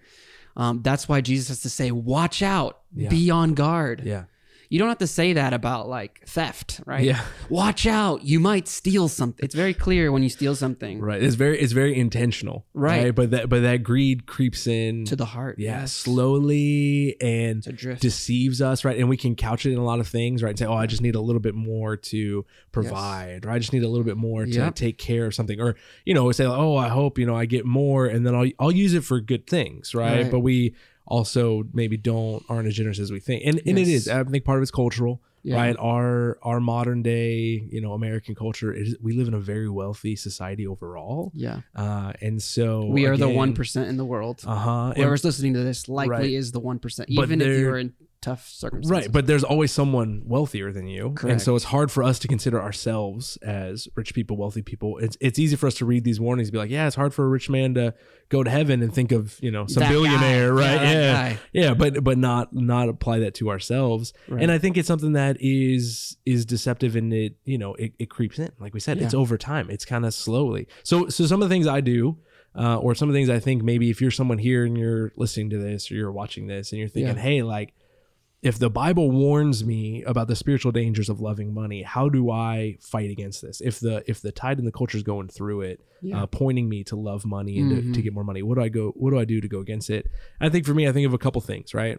Um, 0.57 0.83
that's 0.83 1.09
why 1.09 1.21
Jesus 1.21 1.49
has 1.49 1.61
to 1.62 1.71
say, 1.71 1.91
watch 1.91 2.41
out, 2.41 2.81
Yeah. 2.95 3.09
be 3.09 3.31
on 3.31 3.55
guard. 3.55 4.03
yeah. 4.05 4.25
You 4.68 4.78
don't 4.78 4.88
have 4.88 4.99
to 4.99 5.06
say 5.06 5.33
that 5.35 5.52
about 5.52 5.88
like 5.88 6.23
theft, 6.26 6.80
right? 6.87 7.04
Yeah. 7.04 7.23
Watch 7.49 7.87
out, 7.87 8.25
you 8.25 8.40
might 8.40 8.66
steal 8.68 9.09
something. 9.09 9.44
It's 9.44 9.54
very 9.54 9.75
clear 9.75 10.11
when 10.12 10.23
you 10.23 10.28
steal 10.28 10.54
something 10.54 11.00
Right. 11.00 11.23
It's 11.23 11.35
very 11.35 11.59
it's 11.61 11.73
very 11.73 11.97
intentional. 11.99 12.66
Right. 12.75 13.14
But 13.14 13.30
that 13.33 13.49
but 13.49 13.62
that 13.62 13.83
greed 13.83 14.26
creeps 14.26 14.66
in 14.66 15.04
to 15.06 15.16
the 15.16 15.26
heart. 15.26 15.59
yeah, 15.59 15.80
Yes. 15.80 15.92
slowly 15.92 17.16
and 17.21 17.62
deceives 18.00 18.61
us, 18.62 18.85
right? 18.85 18.99
And 18.99 19.09
we 19.09 19.16
can 19.16 19.35
couch 19.35 19.66
it 19.66 19.73
in 19.73 19.78
a 19.78 19.85
lot 19.85 20.00
of 20.00 20.09
things, 20.09 20.42
right? 20.42 20.50
And 20.50 20.59
say, 20.59 20.66
oh, 20.66 20.75
I 20.75 20.87
just 20.87 21.02
need 21.02 21.14
a 21.14 21.21
little 21.21 21.40
bit 21.40 21.54
more 21.54 21.97
to 21.97 22.44
provide, 22.73 23.44
or 23.44 23.50
I 23.50 23.59
just 23.59 23.73
need 23.73 23.83
a 23.83 23.88
little 23.88 24.04
bit 24.04 24.16
more 24.16 24.44
to 24.44 24.50
Yep. 24.50 24.75
take 24.75 24.99
care 24.99 25.26
of 25.26 25.35
something, 25.35 25.61
or 25.61 25.75
you 26.04 26.14
know, 26.14 26.25
we 26.25 26.33
say, 26.33 26.44
oh, 26.47 26.76
I 26.76 26.88
hope 26.88 27.18
you 27.18 27.26
know 27.26 27.37
I 27.37 27.47
get 27.47 27.64
more, 27.66 28.06
and 28.06 28.26
then 28.26 28.35
I'll 28.35 28.49
I'll 28.59 28.73
use 28.73 28.94
it 28.94 29.04
for 29.04 29.21
good 29.21 29.47
things, 29.47 29.94
right? 29.94 30.23
Right. 30.23 30.30
But 30.30 30.40
we 30.40 30.75
also 31.07 31.65
maybe 31.73 31.97
don't 31.97 32.43
aren't 32.49 32.67
as 32.69 32.75
generous 32.75 32.99
as 32.99 33.11
we 33.13 33.21
think, 33.21 33.43
and 33.45 33.61
and 33.67 33.79
it 33.79 33.87
Yes. 33.87 34.03
is. 34.03 34.09
I 34.09 34.23
think 34.25 34.45
part 34.45 34.59
of 34.59 34.63
it's 34.63 34.71
cultural. 34.71 35.21
Yeah. 35.47 35.57
Right, 35.57 35.77
our 35.79 36.39
our 36.43 36.59
modern 36.59 37.03
day, 37.03 37.69
you 37.71 37.83
know, 37.83 37.93
American 37.93 38.35
culture 38.35 38.73
is 38.73 38.97
we 39.03 39.13
live 39.13 39.29
in 39.29 39.35
a 39.35 39.39
very 39.39 39.69
wealthy 39.69 40.17
society 40.17 40.67
overall, 40.67 41.33
yeah. 41.35 41.61
uh, 41.77 42.15
and 42.23 42.43
so 42.43 42.87
We 42.87 43.05
are 43.05 43.19
the 43.19 43.29
1% 43.29 43.87
in 43.87 43.99
the 43.99 44.07
world. 44.07 44.43
Uh 44.47 44.55
huh. 44.57 44.93
Whoever's 44.97 45.23
listening 45.23 45.53
to 45.53 45.63
this 45.63 45.87
likely 45.87 46.09
Right. 46.17 46.33
is 46.33 46.53
the 46.53 46.63
1%, 46.63 47.05
even 47.09 47.43
if 47.43 47.59
you're 47.59 47.77
in 47.77 47.93
tough 48.25 48.49
circumstances. 48.49 48.90
Right, 48.90 49.12
but 49.12 49.26
there's 49.26 49.45
always 49.45 49.71
someone 49.73 50.23
wealthier 50.25 50.73
than 50.73 50.87
you, 50.88 51.14
and 51.23 51.40
so 51.40 51.54
it's 51.57 51.64
hard 51.66 51.90
for 51.90 52.02
us 52.02 52.19
to 52.21 52.28
consider 52.28 52.61
ourselves 52.61 53.37
as 53.38 53.88
rich 53.95 54.14
people, 54.14 54.37
wealthy 54.37 54.62
people. 54.62 54.99
It's 54.99 55.16
it's 55.21 55.38
easy 55.38 55.57
for 55.57 55.66
us 55.66 55.75
to 55.76 55.85
read 55.85 56.04
these 56.04 56.19
warnings, 56.21 56.49
and 56.49 56.52
be 56.52 56.59
like, 56.59 56.71
yeah, 56.71 56.87
it's 56.87 56.97
hard 56.97 57.12
for 57.14 57.25
a 57.25 57.28
rich 57.28 57.49
man 57.50 57.75
to 57.75 57.95
go 58.31 58.43
to 58.43 58.50
heaven 58.50 58.83
and 58.83 58.93
think 58.95 59.12
of 59.12 59.38
you 59.43 59.50
know 59.50 59.66
some 59.66 59.83
That 59.83 59.90
billionaire, 59.90 60.49
guy. 60.54 60.61
right? 60.61 60.83
Yeah, 60.83 61.28
Yeah, 61.28 61.37
yeah, 61.52 61.75
but 61.75 62.02
but 62.02 62.19
not 62.19 62.52
not 62.54 62.88
apply 62.88 63.19
that 63.21 63.35
to 63.35 63.50
ourselves. 63.50 64.12
Right. 64.28 64.43
And 64.43 64.50
I 64.50 64.59
think 64.59 64.76
it's 64.76 64.88
something 64.88 65.12
that 65.12 65.37
is 65.40 66.16
is 66.25 66.47
deceptive, 66.47 66.97
and 66.97 67.12
it 67.12 67.37
you 67.45 67.59
know 67.59 67.75
it, 67.75 67.93
it 67.99 68.11
creeps 68.11 68.38
in. 68.38 68.50
Like 68.59 68.75
we 68.75 68.81
said, 68.81 68.99
it's 69.00 69.14
over 69.14 69.37
time. 69.38 69.69
It's 69.71 69.85
kind 69.85 70.04
of 70.07 70.14
slowly. 70.14 70.66
So 70.83 71.09
so 71.09 71.26
some 71.26 71.43
of 71.43 71.49
the 71.49 71.54
things 71.54 71.66
I 71.66 71.81
do. 71.81 72.19
Uh, 72.57 72.76
or 72.76 72.95
some 72.95 73.09
of 73.09 73.12
the 73.12 73.19
things 73.19 73.28
I 73.28 73.40
think 73.40 73.64
maybe 73.64 73.90
if 73.90 74.00
you're 74.00 74.12
someone 74.12 74.38
here 74.38 74.64
and 74.64 74.78
you're 74.78 75.11
listening 75.16 75.50
to 75.50 75.59
this 75.59 75.90
or 75.90 75.95
you're 75.97 76.12
watching 76.12 76.47
this 76.47 76.71
and 76.71 76.78
you're 76.78 76.87
thinking, 76.88 77.16
Yeah. 77.16 77.21
hey, 77.21 77.43
like 77.43 77.75
if 78.45 78.59
the 78.59 78.69
Bible 78.69 79.11
warns 79.11 79.65
me 79.65 80.03
about 80.05 80.29
the 80.29 80.37
spiritual 80.37 80.71
dangers 80.71 81.09
of 81.09 81.19
loving 81.19 81.55
money, 81.55 81.83
how 81.83 82.09
do 82.11 82.31
I 82.31 82.77
fight 82.81 83.11
against 83.11 83.41
this? 83.41 83.61
If 83.63 83.81
the 83.81 84.05
if 84.07 84.21
the 84.21 84.31
tide 84.33 84.59
in 84.59 84.67
the 84.67 84.71
culture 84.73 84.99
is 84.99 85.03
going 85.03 85.29
through 85.29 85.63
it, 85.63 85.81
Yeah. 86.03 86.23
uh, 86.23 86.27
pointing 86.27 86.69
me 86.69 86.85
to 86.85 86.97
love 86.97 87.25
money 87.25 87.59
and 87.59 87.71
to, 87.71 87.77
Mhm. 87.83 87.95
to 87.95 88.03
get 88.03 88.13
more 88.13 88.23
money, 88.25 88.43
what 88.43 88.57
do 88.57 88.61
I 88.61 88.69
go? 88.69 88.91
What 88.91 89.11
do 89.11 89.19
I 89.19 89.25
do 89.25 89.41
to 89.41 89.49
go 89.49 89.61
against 89.61 89.89
it? 89.89 90.07
I 90.41 90.51
think 90.51 90.67
for 90.67 90.75
me, 90.75 90.87
I 90.87 90.93
think 90.93 91.07
of 91.07 91.15
a 91.15 91.19
couple 91.19 91.41
things. 91.41 91.73
Right, 91.73 91.99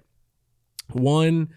one, 0.91 1.49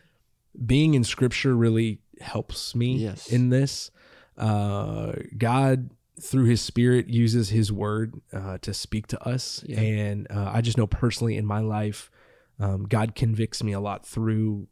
being 0.64 0.94
in 0.94 1.04
Scripture 1.04 1.54
really 1.54 2.00
helps 2.20 2.74
me 2.74 2.96
Yes. 2.96 3.30
in 3.30 3.50
this. 3.50 3.90
Uh, 4.36 5.12
God 5.36 5.90
through 6.20 6.44
His 6.46 6.60
Spirit 6.60 7.08
uses 7.08 7.50
His 7.50 7.70
Word 7.70 8.20
uh, 8.32 8.58
to 8.58 8.72
speak 8.74 9.06
to 9.08 9.22
us, 9.28 9.62
Yeah. 9.68 9.80
and 9.80 10.26
uh, 10.30 10.50
I 10.54 10.62
just 10.62 10.78
know 10.78 10.86
personally 10.86 11.36
in 11.36 11.44
my 11.46 11.60
life, 11.60 12.10
um, 12.58 12.84
God 12.84 13.14
convicts 13.14 13.62
me 13.62 13.72
a 13.72 13.80
lot 13.80 14.04
through 14.06 14.66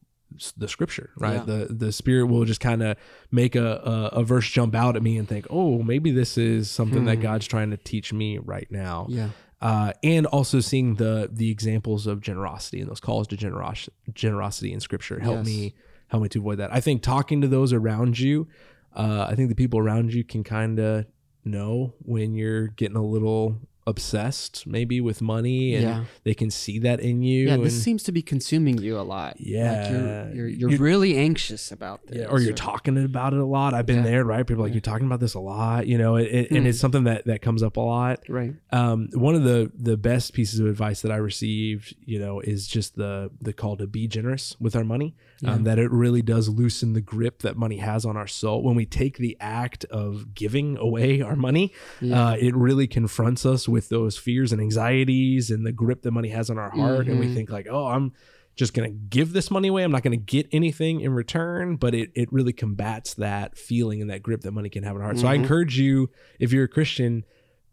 the 0.57 0.69
scripture 0.69 1.11
right 1.19 1.35
Yeah. 1.35 1.45
the 1.45 1.67
the 1.71 1.93
spirit 1.93 2.27
will 2.27 2.45
just 2.45 2.61
kind 2.61 2.83
of 2.83 2.97
make 3.31 3.55
a, 3.57 4.11
a 4.15 4.19
a 4.21 4.25
verse 4.25 4.49
jump 4.51 4.75
out 4.75 4.97
at 4.97 5.03
me 5.03 5.17
and 5.19 5.29
think 5.29 5.47
oh 5.51 5.83
maybe 5.83 6.11
this 6.11 6.37
is 6.37 6.71
something 6.71 7.05
that 7.07 7.17
Hmm. 7.17 7.23
god's 7.23 7.47
trying 7.47 7.71
to 7.71 7.77
teach 7.77 8.13
me 8.13 8.39
right 8.39 8.67
now 8.71 9.07
Yeah. 9.09 9.31
uh, 9.61 9.93
and 10.03 10.27
also 10.27 10.61
seeing 10.61 10.97
the 10.97 11.31
the 11.33 11.51
examples 11.51 12.07
of 12.07 12.21
generosity 12.21 12.81
and 12.81 12.91
those 12.91 13.01
calls 13.01 13.27
to 13.29 13.37
generosity 13.37 13.93
generosity 14.13 14.73
in 14.73 14.81
scripture 14.81 15.21
help 15.21 15.37
Yes. 15.39 15.47
me 15.47 15.75
help 16.09 16.23
me 16.25 16.29
to 16.31 16.39
avoid 16.41 16.59
that 16.59 16.73
i 16.75 16.81
think 16.81 17.03
talking 17.03 17.41
to 17.41 17.49
those 17.49 17.73
around 17.73 18.19
you 18.19 18.47
uh, 18.95 19.27
i 19.31 19.35
think 19.37 19.49
the 19.49 19.55
people 19.55 19.79
around 19.79 20.13
you 20.13 20.25
can 20.25 20.43
kind 20.45 20.79
of 20.81 21.07
know 21.45 21.95
when 22.01 22.35
you're 22.35 22.67
getting 22.67 22.97
a 22.97 23.05
little 23.05 23.61
obsessed 23.87 24.67
maybe 24.67 25.01
with 25.01 25.23
money 25.23 25.75
and 25.75 25.83
Yeah. 25.85 26.05
they 26.25 26.35
can 26.35 26.51
see 26.51 26.79
that 26.81 27.01
in 27.01 27.23
you. 27.23 27.47
Yeah, 27.47 27.57
this 27.57 27.83
seems 27.83 28.03
to 28.05 28.13
be 28.13 28.21
consuming 28.23 28.79
you 28.79 28.99
a 28.99 29.03
lot. 29.03 29.37
Like 29.39 29.47
Yeah. 29.47 29.93
you're 30.33 30.37
you're, 30.37 30.49
you're 30.49 30.71
You- 30.73 30.79
really 30.79 31.17
anxious 31.17 31.71
about 31.73 32.07
this. 32.07 32.19
yeah, 32.19 32.27
or 32.27 32.41
you're 32.41 32.53
talking 32.53 33.03
about 33.03 33.33
it 33.33 33.39
a 33.39 33.45
lot. 33.45 33.75
I've 33.75 33.87
been 33.87 33.97
Yeah. 33.99 34.03
there, 34.11 34.25
right? 34.25 34.47
People 34.47 34.63
are 34.65 34.67
like 34.67 34.75
you're 34.75 34.81
talking 34.81 35.07
about 35.07 35.21
this 35.21 35.35
a 35.35 35.41
lot, 35.41 35.87
you 35.87 35.97
know, 35.99 36.17
it, 36.17 36.25
it- 36.27 36.51
and 36.51 36.61
Hmm. 36.61 36.67
it's 36.67 36.81
something 36.81 37.05
that 37.05 37.25
that 37.27 37.43
comes 37.43 37.63
up 37.63 37.77
a 37.77 37.81
lot. 37.81 38.21
right. 38.29 38.55
um, 38.73 39.09
one 39.15 39.35
of 39.35 39.45
the 39.45 39.71
the 39.79 39.97
best 39.97 40.33
pieces 40.33 40.59
of 40.61 40.67
advice 40.67 41.01
that 41.03 41.13
I 41.13 41.17
received, 41.17 41.95
you 42.05 42.19
know, 42.19 42.41
is 42.41 42.67
just 42.67 42.97
the 42.97 43.31
the 43.41 43.53
call 43.53 43.77
to 43.77 43.87
be 43.87 44.07
generous 44.09 44.57
with 44.61 44.75
our 44.77 44.85
money. 44.85 45.15
Um, 45.45 45.65
that 45.65 45.79
it 45.79 45.91
really 45.91 46.23
does 46.23 46.49
loosen 46.49 46.95
the 46.95 47.03
grip 47.03 47.41
that 47.43 47.59
money 47.59 47.77
has 47.77 48.07
on 48.07 48.17
our 48.17 48.27
soul. 48.27 48.63
When 48.63 48.75
we 48.75 48.87
take 48.87 49.19
the 49.19 49.37
act 49.39 49.85
of 49.87 50.35
giving 50.35 50.79
away 50.79 51.21
our 51.21 51.37
money, 51.37 51.73
Yeah. 52.01 52.29
uh, 52.29 52.37
it 52.41 52.57
really 52.57 52.87
confronts 52.87 53.45
us 53.45 53.69
with 53.69 53.76
those 53.89 54.17
fears 54.19 54.53
and 54.53 54.61
anxieties 54.61 55.51
and 55.51 55.67
the 55.67 55.73
grip 55.73 56.03
that 56.03 56.11
money 56.13 56.29
has 56.31 56.51
on 56.51 56.59
our 56.59 56.71
heart. 56.71 57.09
And 57.09 57.19
we 57.19 57.27
Mhm. 57.29 57.35
think 57.35 57.51
like, 57.51 57.67
oh, 57.71 57.87
I'm 57.87 58.13
just 58.57 58.73
going 58.75 58.91
to 58.91 58.99
give 59.11 59.33
this 59.35 59.51
money 59.51 59.69
away. 59.69 59.83
I'm 59.83 59.93
not 59.93 60.03
going 60.03 60.19
to 60.19 60.25
get 60.25 60.49
anything 60.51 61.01
in 61.01 61.13
return, 61.13 61.77
but 61.77 61.95
it, 61.95 62.11
it 62.15 62.33
really 62.33 62.53
combats 62.55 63.15
that 63.15 63.57
feeling 63.59 64.01
and 64.01 64.11
that 64.11 64.23
grip 64.23 64.41
that 64.43 64.53
money 64.53 64.71
can 64.71 64.83
have 64.83 64.95
on 64.97 65.01
our 65.03 65.05
heart. 65.09 65.19
So 65.19 65.29
I 65.29 65.35
Mhm. 65.37 65.41
encourage 65.43 65.79
you, 65.79 66.09
if 66.41 66.53
you're 66.53 66.65
a 66.65 66.69
Christian, 66.69 67.25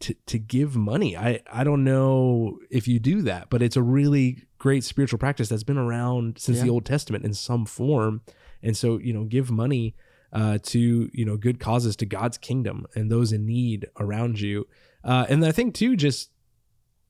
to, 0.02 0.14
to 0.26 0.38
give 0.38 0.76
money. 0.76 1.16
I, 1.16 1.40
I 1.50 1.64
don't 1.64 1.86
know 1.86 2.60
if 2.70 2.90
you 2.90 3.00
do 3.00 3.22
that, 3.22 3.50
but 3.50 3.62
it's 3.62 3.78
a 3.78 3.82
really 3.82 4.44
great 4.58 4.84
spiritual 4.84 5.18
practice 5.18 5.48
that's 5.48 5.64
been 5.64 5.78
around 5.78 6.38
since 6.40 6.58
the 6.66 6.70
Old 6.70 6.86
Testament 6.86 7.24
in 7.24 7.34
some 7.34 7.66
form. 7.66 8.22
And 8.62 8.76
so, 8.76 8.98
you 8.98 9.14
know, 9.14 9.24
give 9.24 9.50
money 9.50 9.96
uh, 10.34 10.58
to, 10.64 11.10
you 11.14 11.24
know, 11.26 11.38
good 11.38 11.60
causes 11.60 11.96
to 11.96 12.06
God's 12.06 12.38
kingdom 12.38 12.86
and 12.96 13.10
those 13.10 13.32
in 13.32 13.46
need 13.46 13.88
around 14.00 14.42
you. 14.42 14.68
Uh, 15.04 15.26
and 15.30 15.46
I 15.46 15.52
think 15.54 15.74
too, 15.76 15.96
just 15.96 16.32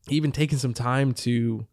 even 0.10 0.32
taking 0.32 0.58
some 0.60 0.74
time 0.74 1.14
to 1.14 1.66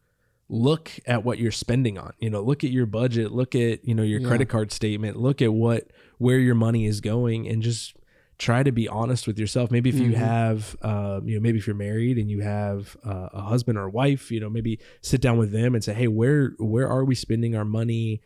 look 0.49 0.91
at 1.07 1.25
what 1.25 1.39
you're 1.39 1.53
spending 1.53 1.97
on 1.97 2.13
you 2.19 2.29
know 2.29 2.41
look 2.43 2.65
at 2.65 2.71
your 2.71 2.85
budget 2.85 3.31
look 3.31 3.55
at 3.55 3.87
you 3.87 3.95
know 3.95 4.03
your 4.03 4.21
Yeah. 4.21 4.27
credit 4.27 4.49
card 4.49 4.73
statement 4.73 5.17
look 5.17 5.41
at 5.41 5.53
what 5.53 5.89
where 6.19 6.41
your 6.41 6.57
money 6.57 6.87
is 6.87 7.01
going 7.01 7.47
and 7.47 7.63
just 7.63 7.95
try 8.37 8.65
to 8.65 8.73
be 8.73 8.89
honest 8.89 9.29
with 9.29 9.39
yourself 9.39 9.71
maybe 9.71 9.89
if 9.91 9.95
you 10.01 10.11
Mhm. 10.11 10.15
have 10.17 10.77
um, 10.83 11.29
you 11.29 11.37
know 11.37 11.41
maybe 11.41 11.59
if 11.59 11.69
you're 11.69 11.77
married 11.77 12.19
and 12.19 12.29
you 12.33 12.41
have 12.41 12.97
uh, 13.05 13.29
a 13.33 13.43
husband 13.43 13.79
or 13.79 13.85
a 13.85 13.91
wife 13.91 14.33
you 14.33 14.41
know 14.41 14.51
maybe 14.51 14.81
sit 15.03 15.21
down 15.21 15.39
with 15.39 15.53
them 15.53 15.73
and 15.77 15.85
say 15.85 15.95
hey 15.95 16.09
where 16.09 16.55
where 16.59 16.89
are 16.89 17.05
we 17.05 17.15
spending 17.15 17.55
our 17.55 17.65
money 17.65 18.21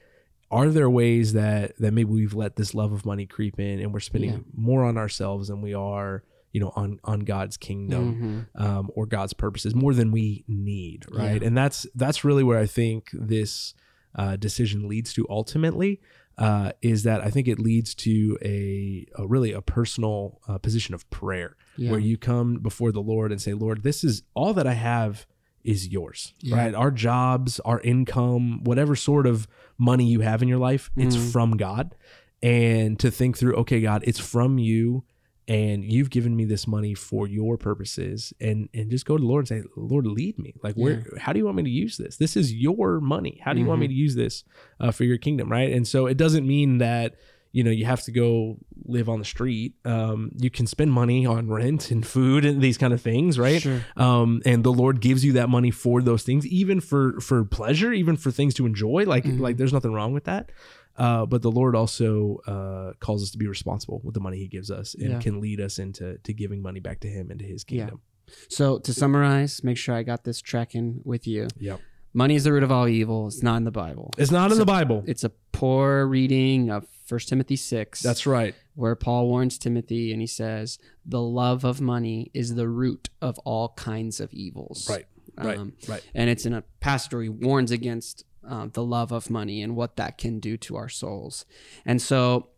are 0.54 0.68
there 0.70 0.88
ways 0.90 1.32
that 1.34 1.76
that 1.78 1.92
maybe 1.92 2.10
we've 2.10 2.34
let 2.34 2.56
this 2.56 2.74
love 2.74 2.92
of 2.92 3.04
money 3.04 3.26
creep 3.26 3.58
in 3.58 3.78
and 3.80 3.92
we're 3.92 4.00
spending 4.00 4.30
Yeah. 4.30 4.38
more 4.54 4.84
on 4.84 4.96
ourselves 4.96 5.48
than 5.48 5.60
we 5.60 5.74
are 5.74 6.22
you 6.52 6.60
know 6.60 6.72
on 6.76 6.98
on 7.04 7.20
god's 7.20 7.56
kingdom 7.56 8.46
Mhm. 8.56 8.60
um, 8.64 8.90
or 8.94 9.06
God's 9.06 9.32
purposes 9.34 9.74
more 9.74 9.92
than 9.94 10.12
we 10.12 10.44
need, 10.46 11.04
right? 11.10 11.40
Yeah. 11.42 11.48
And 11.48 11.56
that's 11.56 11.86
that's 11.94 12.24
really 12.24 12.44
where 12.44 12.58
I 12.58 12.66
think 12.66 13.10
this 13.12 13.74
uh, 14.14 14.36
decision 14.36 14.86
leads 14.88 15.12
to 15.14 15.26
ultimately 15.28 16.00
uh, 16.38 16.70
is 16.82 17.02
that 17.04 17.20
I 17.26 17.30
think 17.30 17.46
it 17.48 17.58
leads 17.58 17.94
to 18.06 18.36
a, 18.42 19.06
a 19.16 19.26
really 19.26 19.52
a 19.52 19.60
personal 19.62 20.40
uh, 20.48 20.58
position 20.58 20.94
of 20.94 21.08
prayer 21.10 21.56
Yeah. 21.76 21.90
where 21.92 22.00
you 22.00 22.16
come 22.16 22.58
before 22.60 22.90
the 22.92 23.02
Lord 23.02 23.32
and 23.32 23.40
say, 23.40 23.52
Lord, 23.54 23.82
this 23.82 24.02
is 24.04 24.22
all 24.34 24.52
that 24.54 24.66
I 24.66 24.74
have 24.74 25.26
is 25.64 25.88
yours, 25.88 26.34
Yeah. 26.40 26.56
right? 26.56 26.74
Our 26.74 26.90
jobs, 26.90 27.58
our 27.60 27.80
income, 27.80 28.62
whatever 28.64 28.94
sort 28.94 29.26
of 29.26 29.48
money 29.78 30.06
you 30.06 30.20
have 30.20 30.42
in 30.42 30.48
your 30.48 30.58
life, 30.58 30.90
it's 30.96 31.16
Mhm. 31.16 31.32
from 31.32 31.56
God. 31.56 31.94
And 32.42 32.98
to 33.00 33.10
think 33.10 33.38
through, 33.38 33.54
okay, 33.56 33.80
God, 33.80 34.04
it's 34.06 34.18
from 34.20 34.58
you 34.58 35.04
and 35.48 35.84
you've 35.84 36.08
given 36.10 36.34
me 36.36 36.44
this 36.46 36.66
money 36.66 36.94
for 36.94 37.26
your 37.28 37.58
purposes 37.58 38.32
and 38.40 38.66
and 38.72 38.90
just 38.90 39.04
go 39.04 39.14
to 39.18 39.20
the 39.20 39.26
lord 39.28 39.42
and 39.50 39.62
say 39.62 39.68
lord 39.76 40.06
lead 40.06 40.38
me 40.38 40.54
like 40.62 40.74
where 40.74 41.04
how 41.18 41.34
do 41.34 41.38
you 41.38 41.44
want 41.44 41.54
me 41.54 41.62
to 41.62 41.68
use 41.68 41.98
this 41.98 42.16
this 42.16 42.34
is 42.34 42.54
your 42.54 42.98
money 42.98 43.38
how 43.44 43.52
do 43.52 43.60
you 43.60 43.66
want 43.66 43.78
me 43.78 43.84
Mhm. 43.86 43.90
to 43.90 43.94
use 43.94 44.14
this 44.14 44.42
uh, 44.80 44.90
for 44.90 45.04
your 45.04 45.18
kingdom 45.18 45.52
right 45.52 45.70
and 45.70 45.86
so 45.86 46.06
it 46.06 46.16
doesn't 46.16 46.46
mean 46.46 46.78
that 46.78 47.16
you 47.56 47.62
know 47.64 47.70
you 47.70 47.84
have 47.86 48.02
to 48.02 48.12
go 48.12 48.56
live 48.84 49.08
on 49.08 49.18
the 49.20 49.24
street 49.24 49.74
um, 49.84 50.30
you 50.36 50.50
can 50.50 50.66
spend 50.66 50.92
money 50.92 51.24
on 51.24 51.48
rent 51.48 51.90
and 51.92 52.04
food 52.06 52.44
and 52.44 52.60
these 52.60 52.76
kind 52.76 52.92
of 52.92 53.00
things 53.00 53.38
right 53.38 53.62
Sure. 53.62 53.80
um, 53.96 54.42
and 54.44 54.64
the 54.64 54.72
lord 54.72 55.00
gives 55.00 55.24
you 55.24 55.32
that 55.34 55.48
money 55.48 55.70
for 55.70 56.02
those 56.02 56.22
things 56.24 56.46
even 56.46 56.80
for 56.80 57.20
for 57.20 57.44
pleasure 57.44 57.92
even 57.92 58.16
for 58.16 58.30
things 58.30 58.52
to 58.54 58.66
enjoy 58.66 59.04
like 59.06 59.24
Mhm. 59.24 59.40
like 59.40 59.56
there's 59.56 59.72
nothing 59.72 59.92
wrong 59.92 60.12
with 60.12 60.24
that 60.24 60.50
uh, 60.96 61.24
but 61.26 61.42
the 61.42 61.50
lord 61.50 61.74
also 61.76 62.38
uh, 62.46 62.92
calls 63.04 63.22
us 63.22 63.30
to 63.30 63.38
be 63.38 63.46
responsible 63.46 64.00
with 64.04 64.14
the 64.14 64.20
money 64.20 64.38
he 64.38 64.48
gives 64.48 64.70
us 64.70 64.94
and 64.94 65.10
Yeah. 65.12 65.18
can 65.20 65.40
lead 65.40 65.60
us 65.60 65.78
into 65.78 66.18
to 66.18 66.32
giving 66.32 66.60
money 66.60 66.80
back 66.80 66.98
to 67.00 67.08
him 67.08 67.30
and 67.30 67.38
to 67.40 67.46
his 67.46 67.64
Yeah. 67.68 67.86
kingdom 67.86 68.00
So 68.48 68.78
to 68.78 68.92
summarize, 68.92 69.62
make 69.62 69.76
sure 69.76 69.94
I 69.94 70.02
got 70.02 70.24
this 70.24 70.40
tracking 70.40 71.00
with 71.04 71.26
you. 71.26 71.46
Yep. 71.58 71.78
Money 72.14 72.36
is 72.36 72.44
the 72.44 72.52
root 72.54 72.62
of 72.62 72.72
all 72.72 72.88
evil. 72.88 73.26
It's 73.26 73.42
not 73.42 73.56
in 73.58 73.64
the 73.64 73.70
Bible. 73.84 74.10
it's 74.16 74.30
not 74.30 74.46
in 74.50 74.56
So- 74.56 74.60
the 74.64 74.70
bible 74.78 75.04
It's 75.06 75.24
a 75.24 75.32
poor 75.52 76.06
reading 76.06 76.70
of 76.70 76.86
First 77.04 77.28
Timothy 77.28 77.56
six. 77.56 78.00
that's 78.02 78.26
right 78.26 78.54
where 78.74 78.94
Paul 78.96 79.28
warns 79.28 79.58
Timothy 79.58 80.10
and 80.12 80.20
he 80.20 80.26
says, 80.26 80.78
"The 81.04 81.20
love 81.20 81.64
of 81.64 81.80
money 81.80 82.30
is 82.34 82.54
the 82.54 82.68
root 82.68 83.10
of 83.20 83.38
all 83.40 83.68
kinds 83.76 84.20
of 84.20 84.32
evils." 84.32 84.88
right 84.88 85.06
right 85.36 85.58
Um, 85.58 85.72
right 85.88 86.02
and 86.14 86.30
it's 86.30 86.46
in 86.46 86.54
a 86.54 86.62
passage 86.80 87.12
where 87.12 87.22
he 87.22 87.28
warns 87.28 87.70
against 87.70 88.24
uh, 88.46 88.68
the 88.72 88.84
love 88.84 89.10
of 89.12 89.30
money 89.30 89.62
and 89.62 89.74
what 89.76 89.96
that 89.96 90.18
can 90.18 90.38
do 90.38 90.56
to 90.58 90.76
our 90.76 90.88
souls. 90.88 91.44
And 91.86 92.00
so, 92.02 92.48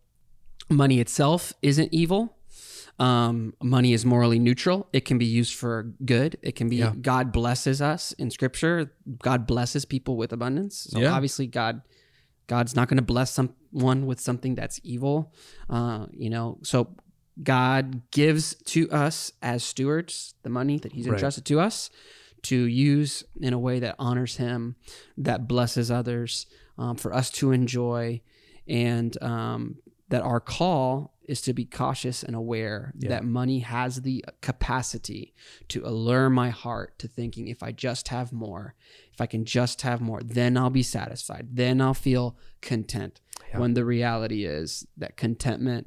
money 0.69 0.99
itself 1.01 1.53
isn't 1.63 1.93
evil. 1.95 2.37
Um, 2.99 3.55
money 3.63 3.93
is 3.93 4.05
morally 4.07 4.39
neutral. 4.39 4.89
It 4.93 5.05
can 5.05 5.19
be 5.19 5.27
used 5.27 5.55
for 5.55 5.93
good. 6.05 6.39
It 6.43 6.53
can 6.57 6.69
be 6.69 6.77
Yeah. 6.77 6.95
God 7.01 7.31
blesses 7.31 7.81
us 7.83 8.13
in 8.13 8.31
Scripture. 8.31 8.91
God 9.23 9.47
blesses 9.47 9.85
people 9.85 10.17
with 10.17 10.33
abundance. 10.33 10.89
So 10.91 10.99
Yeah. 11.01 11.13
obviously, 11.13 11.47
God 11.47 11.83
God's 12.49 12.77
not 12.77 12.87
going 12.89 12.97
to 12.97 13.03
bless 13.03 13.33
someone 13.77 14.07
with 14.07 14.21
something 14.21 14.55
that's 14.55 14.81
evil. 14.83 15.33
Uh, 15.69 16.07
you 16.11 16.31
know, 16.31 16.59
so 16.63 16.89
God 17.43 18.11
gives 18.11 18.55
to 18.67 18.91
us 18.91 19.33
as 19.43 19.63
stewards 19.63 20.35
the 20.43 20.51
money 20.51 20.79
that 20.79 20.93
He's 20.93 21.07
Right. 21.07 21.15
entrusted 21.15 21.45
to 21.47 21.61
us 21.61 21.91
to 22.43 22.57
use 22.57 23.25
in 23.41 23.53
a 23.53 23.59
way 23.59 23.81
that 23.81 23.95
honors 23.99 24.37
Him, 24.37 24.77
that 25.19 25.47
blesses 25.49 25.91
others, 25.91 26.47
um, 26.79 26.97
for 26.97 27.13
us 27.13 27.31
to 27.31 27.53
enjoy, 27.53 28.21
and 28.69 29.21
um, 29.23 29.77
that 30.09 30.23
our 30.23 30.41
call 30.41 31.16
is 31.29 31.41
to 31.43 31.53
be 31.53 31.65
cautious 31.65 32.23
and 32.23 32.35
aware 32.37 32.93
Yeah. 32.97 33.09
that 33.11 33.25
money 33.25 33.59
has 33.61 34.03
the 34.03 34.25
capacity 34.41 35.35
to 35.69 35.85
allure 35.87 36.31
my 36.31 36.51
heart 36.51 36.99
to 37.01 37.09
thinking 37.09 37.49
if 37.49 37.63
I 37.63 37.73
just 37.73 38.09
have 38.09 38.33
more, 38.33 38.75
if 39.13 39.21
I 39.21 39.27
can 39.27 39.45
just 39.45 39.83
have 39.83 40.01
more, 40.01 40.21
then 40.23 40.57
I'll 40.57 40.71
be 40.71 40.83
satisfied, 40.83 41.49
then 41.53 41.81
I'll 41.81 41.95
feel 41.95 42.37
content. 42.63 43.21
Yeah. 43.51 43.59
When 43.61 43.75
the 43.75 43.85
reality 43.85 44.45
is 44.45 44.87
that 44.97 45.17
contentment, 45.17 45.87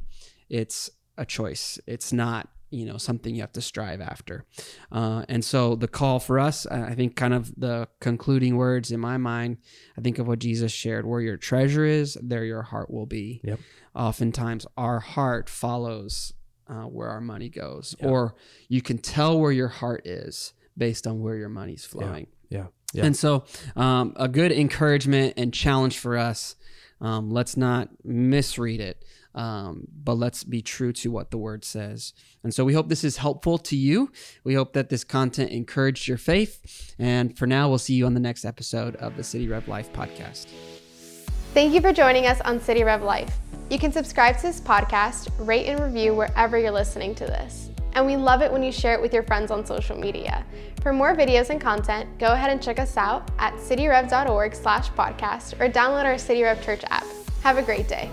it's 0.50 0.90
a 1.18 1.26
choice. 1.26 1.80
It's 1.88 2.14
not 2.14 2.50
you 2.72 2.86
know 2.86 2.98
something 2.98 3.34
you 3.36 3.42
have 3.42 3.52
to 3.54 3.62
strive 3.62 4.00
after 4.02 4.46
uh, 4.92 5.24
and 5.28 5.44
so 5.44 5.76
the 5.76 5.88
call 5.88 6.20
for 6.20 6.40
us 6.40 6.66
i 6.68 6.94
think 6.94 7.16
kind 7.16 7.34
of 7.34 7.54
the 7.58 7.88
concluding 8.00 8.56
words 8.58 8.92
in 8.92 9.00
my 9.00 9.18
mind 9.18 9.58
i 9.98 10.02
think 10.02 10.20
of 10.20 10.28
what 10.28 10.40
jesus 10.40 10.72
shared 10.72 11.06
where 11.06 11.22
your 11.22 11.38
treasure 11.38 11.86
is 11.86 12.18
there 12.22 12.44
your 12.46 12.62
heart 12.64 12.90
will 12.92 13.06
be 13.08 13.42
Yep. 13.44 13.60
oftentimes 13.96 14.66
our 14.78 15.00
heart 15.00 15.50
follows 15.50 16.34
uh, 16.68 16.84
where 16.84 17.10
our 17.10 17.22
money 17.22 17.50
goes 17.50 17.96
Yeah. 18.00 18.08
or 18.10 18.36
you 18.68 18.82
can 18.82 18.98
tell 19.00 19.40
where 19.40 19.52
your 19.52 19.68
heart 19.70 20.06
is 20.06 20.54
based 20.78 21.08
on 21.08 21.22
where 21.22 21.36
your 21.36 21.50
money's 21.50 21.86
flowing 21.86 22.28
yeah 22.50 22.68
yeah 22.94 23.06
and 23.06 23.16
so, 23.16 23.44
um, 23.76 24.14
a 24.16 24.28
good 24.28 24.52
encouragement 24.52 25.36
and 25.38 25.54
challenge 25.54 26.00
for 26.00 26.18
us. 26.18 26.56
Um, 27.02 27.30
let's 27.30 27.56
not 27.56 27.90
misread 28.04 28.82
it, 28.82 29.06
um, 29.34 29.88
but 30.04 30.16
let's 30.16 30.44
be 30.44 30.62
true 30.62 30.92
to 30.94 31.12
what 31.12 31.32
the 31.32 31.38
word 31.38 31.64
says. 31.64 32.14
And 32.44 32.54
so, 32.54 32.66
we 32.66 32.74
hope 32.74 32.90
this 32.90 33.04
is 33.04 33.18
helpful 33.18 33.58
to 33.60 33.76
you. 33.76 34.12
We 34.44 34.54
hope 34.54 34.74
that 34.74 34.90
this 34.90 35.04
content 35.04 35.52
encouraged 35.52 36.08
your 36.08 36.18
faith. 36.18 36.94
And 37.00 37.38
for 37.38 37.48
now, 37.48 37.70
we'll 37.70 37.78
see 37.78 37.96
you 37.96 38.06
on 38.06 38.14
the 38.14 38.20
next 38.20 38.46
episode 38.46 38.96
of 38.98 39.16
the 39.16 39.24
City 39.24 39.48
Rev 39.48 39.68
Life 39.68 39.94
podcast. 39.94 40.48
Thank 41.54 41.74
you 41.74 41.82
for 41.82 41.92
joining 41.92 42.28
us 42.28 42.42
on 42.42 42.60
City 42.60 42.84
Rev 42.84 43.02
Life. 43.02 43.40
You 43.70 43.80
can 43.80 43.92
subscribe 43.92 44.38
to 44.38 44.44
this 44.44 44.60
podcast, 44.60 45.30
rate 45.40 45.68
and 45.68 45.80
review 45.80 46.14
wherever 46.14 46.58
you're 46.58 46.72
listening 46.72 47.16
to 47.16 47.26
this. 47.26 47.70
And 47.94 48.06
we 48.06 48.16
love 48.16 48.42
it 48.42 48.52
when 48.52 48.64
you 48.64 48.72
share 48.72 48.94
it 48.94 49.02
with 49.02 49.14
your 49.14 49.24
friends 49.24 49.52
on 49.52 49.66
social 49.66 49.98
media. 49.98 50.46
For 50.82 50.94
more 50.94 51.16
videos 51.16 51.50
and 51.50 51.60
content, 51.60 52.18
go 52.20 52.28
ahead 52.28 52.52
and 52.52 52.62
check 52.62 52.80
us 52.80 52.98
out 52.98 53.30
at 53.40 53.54
cityrev.org 53.56 54.56
slash 54.56 54.90
podcast 54.92 55.60
or 55.60 55.70
download 55.70 56.06
our 56.06 56.18
City 56.18 56.44
Rev 56.44 56.64
Church 56.64 56.84
app. 56.90 57.06
Have 57.42 57.58
a 57.58 57.64
great 57.64 57.88
day. 57.88 58.10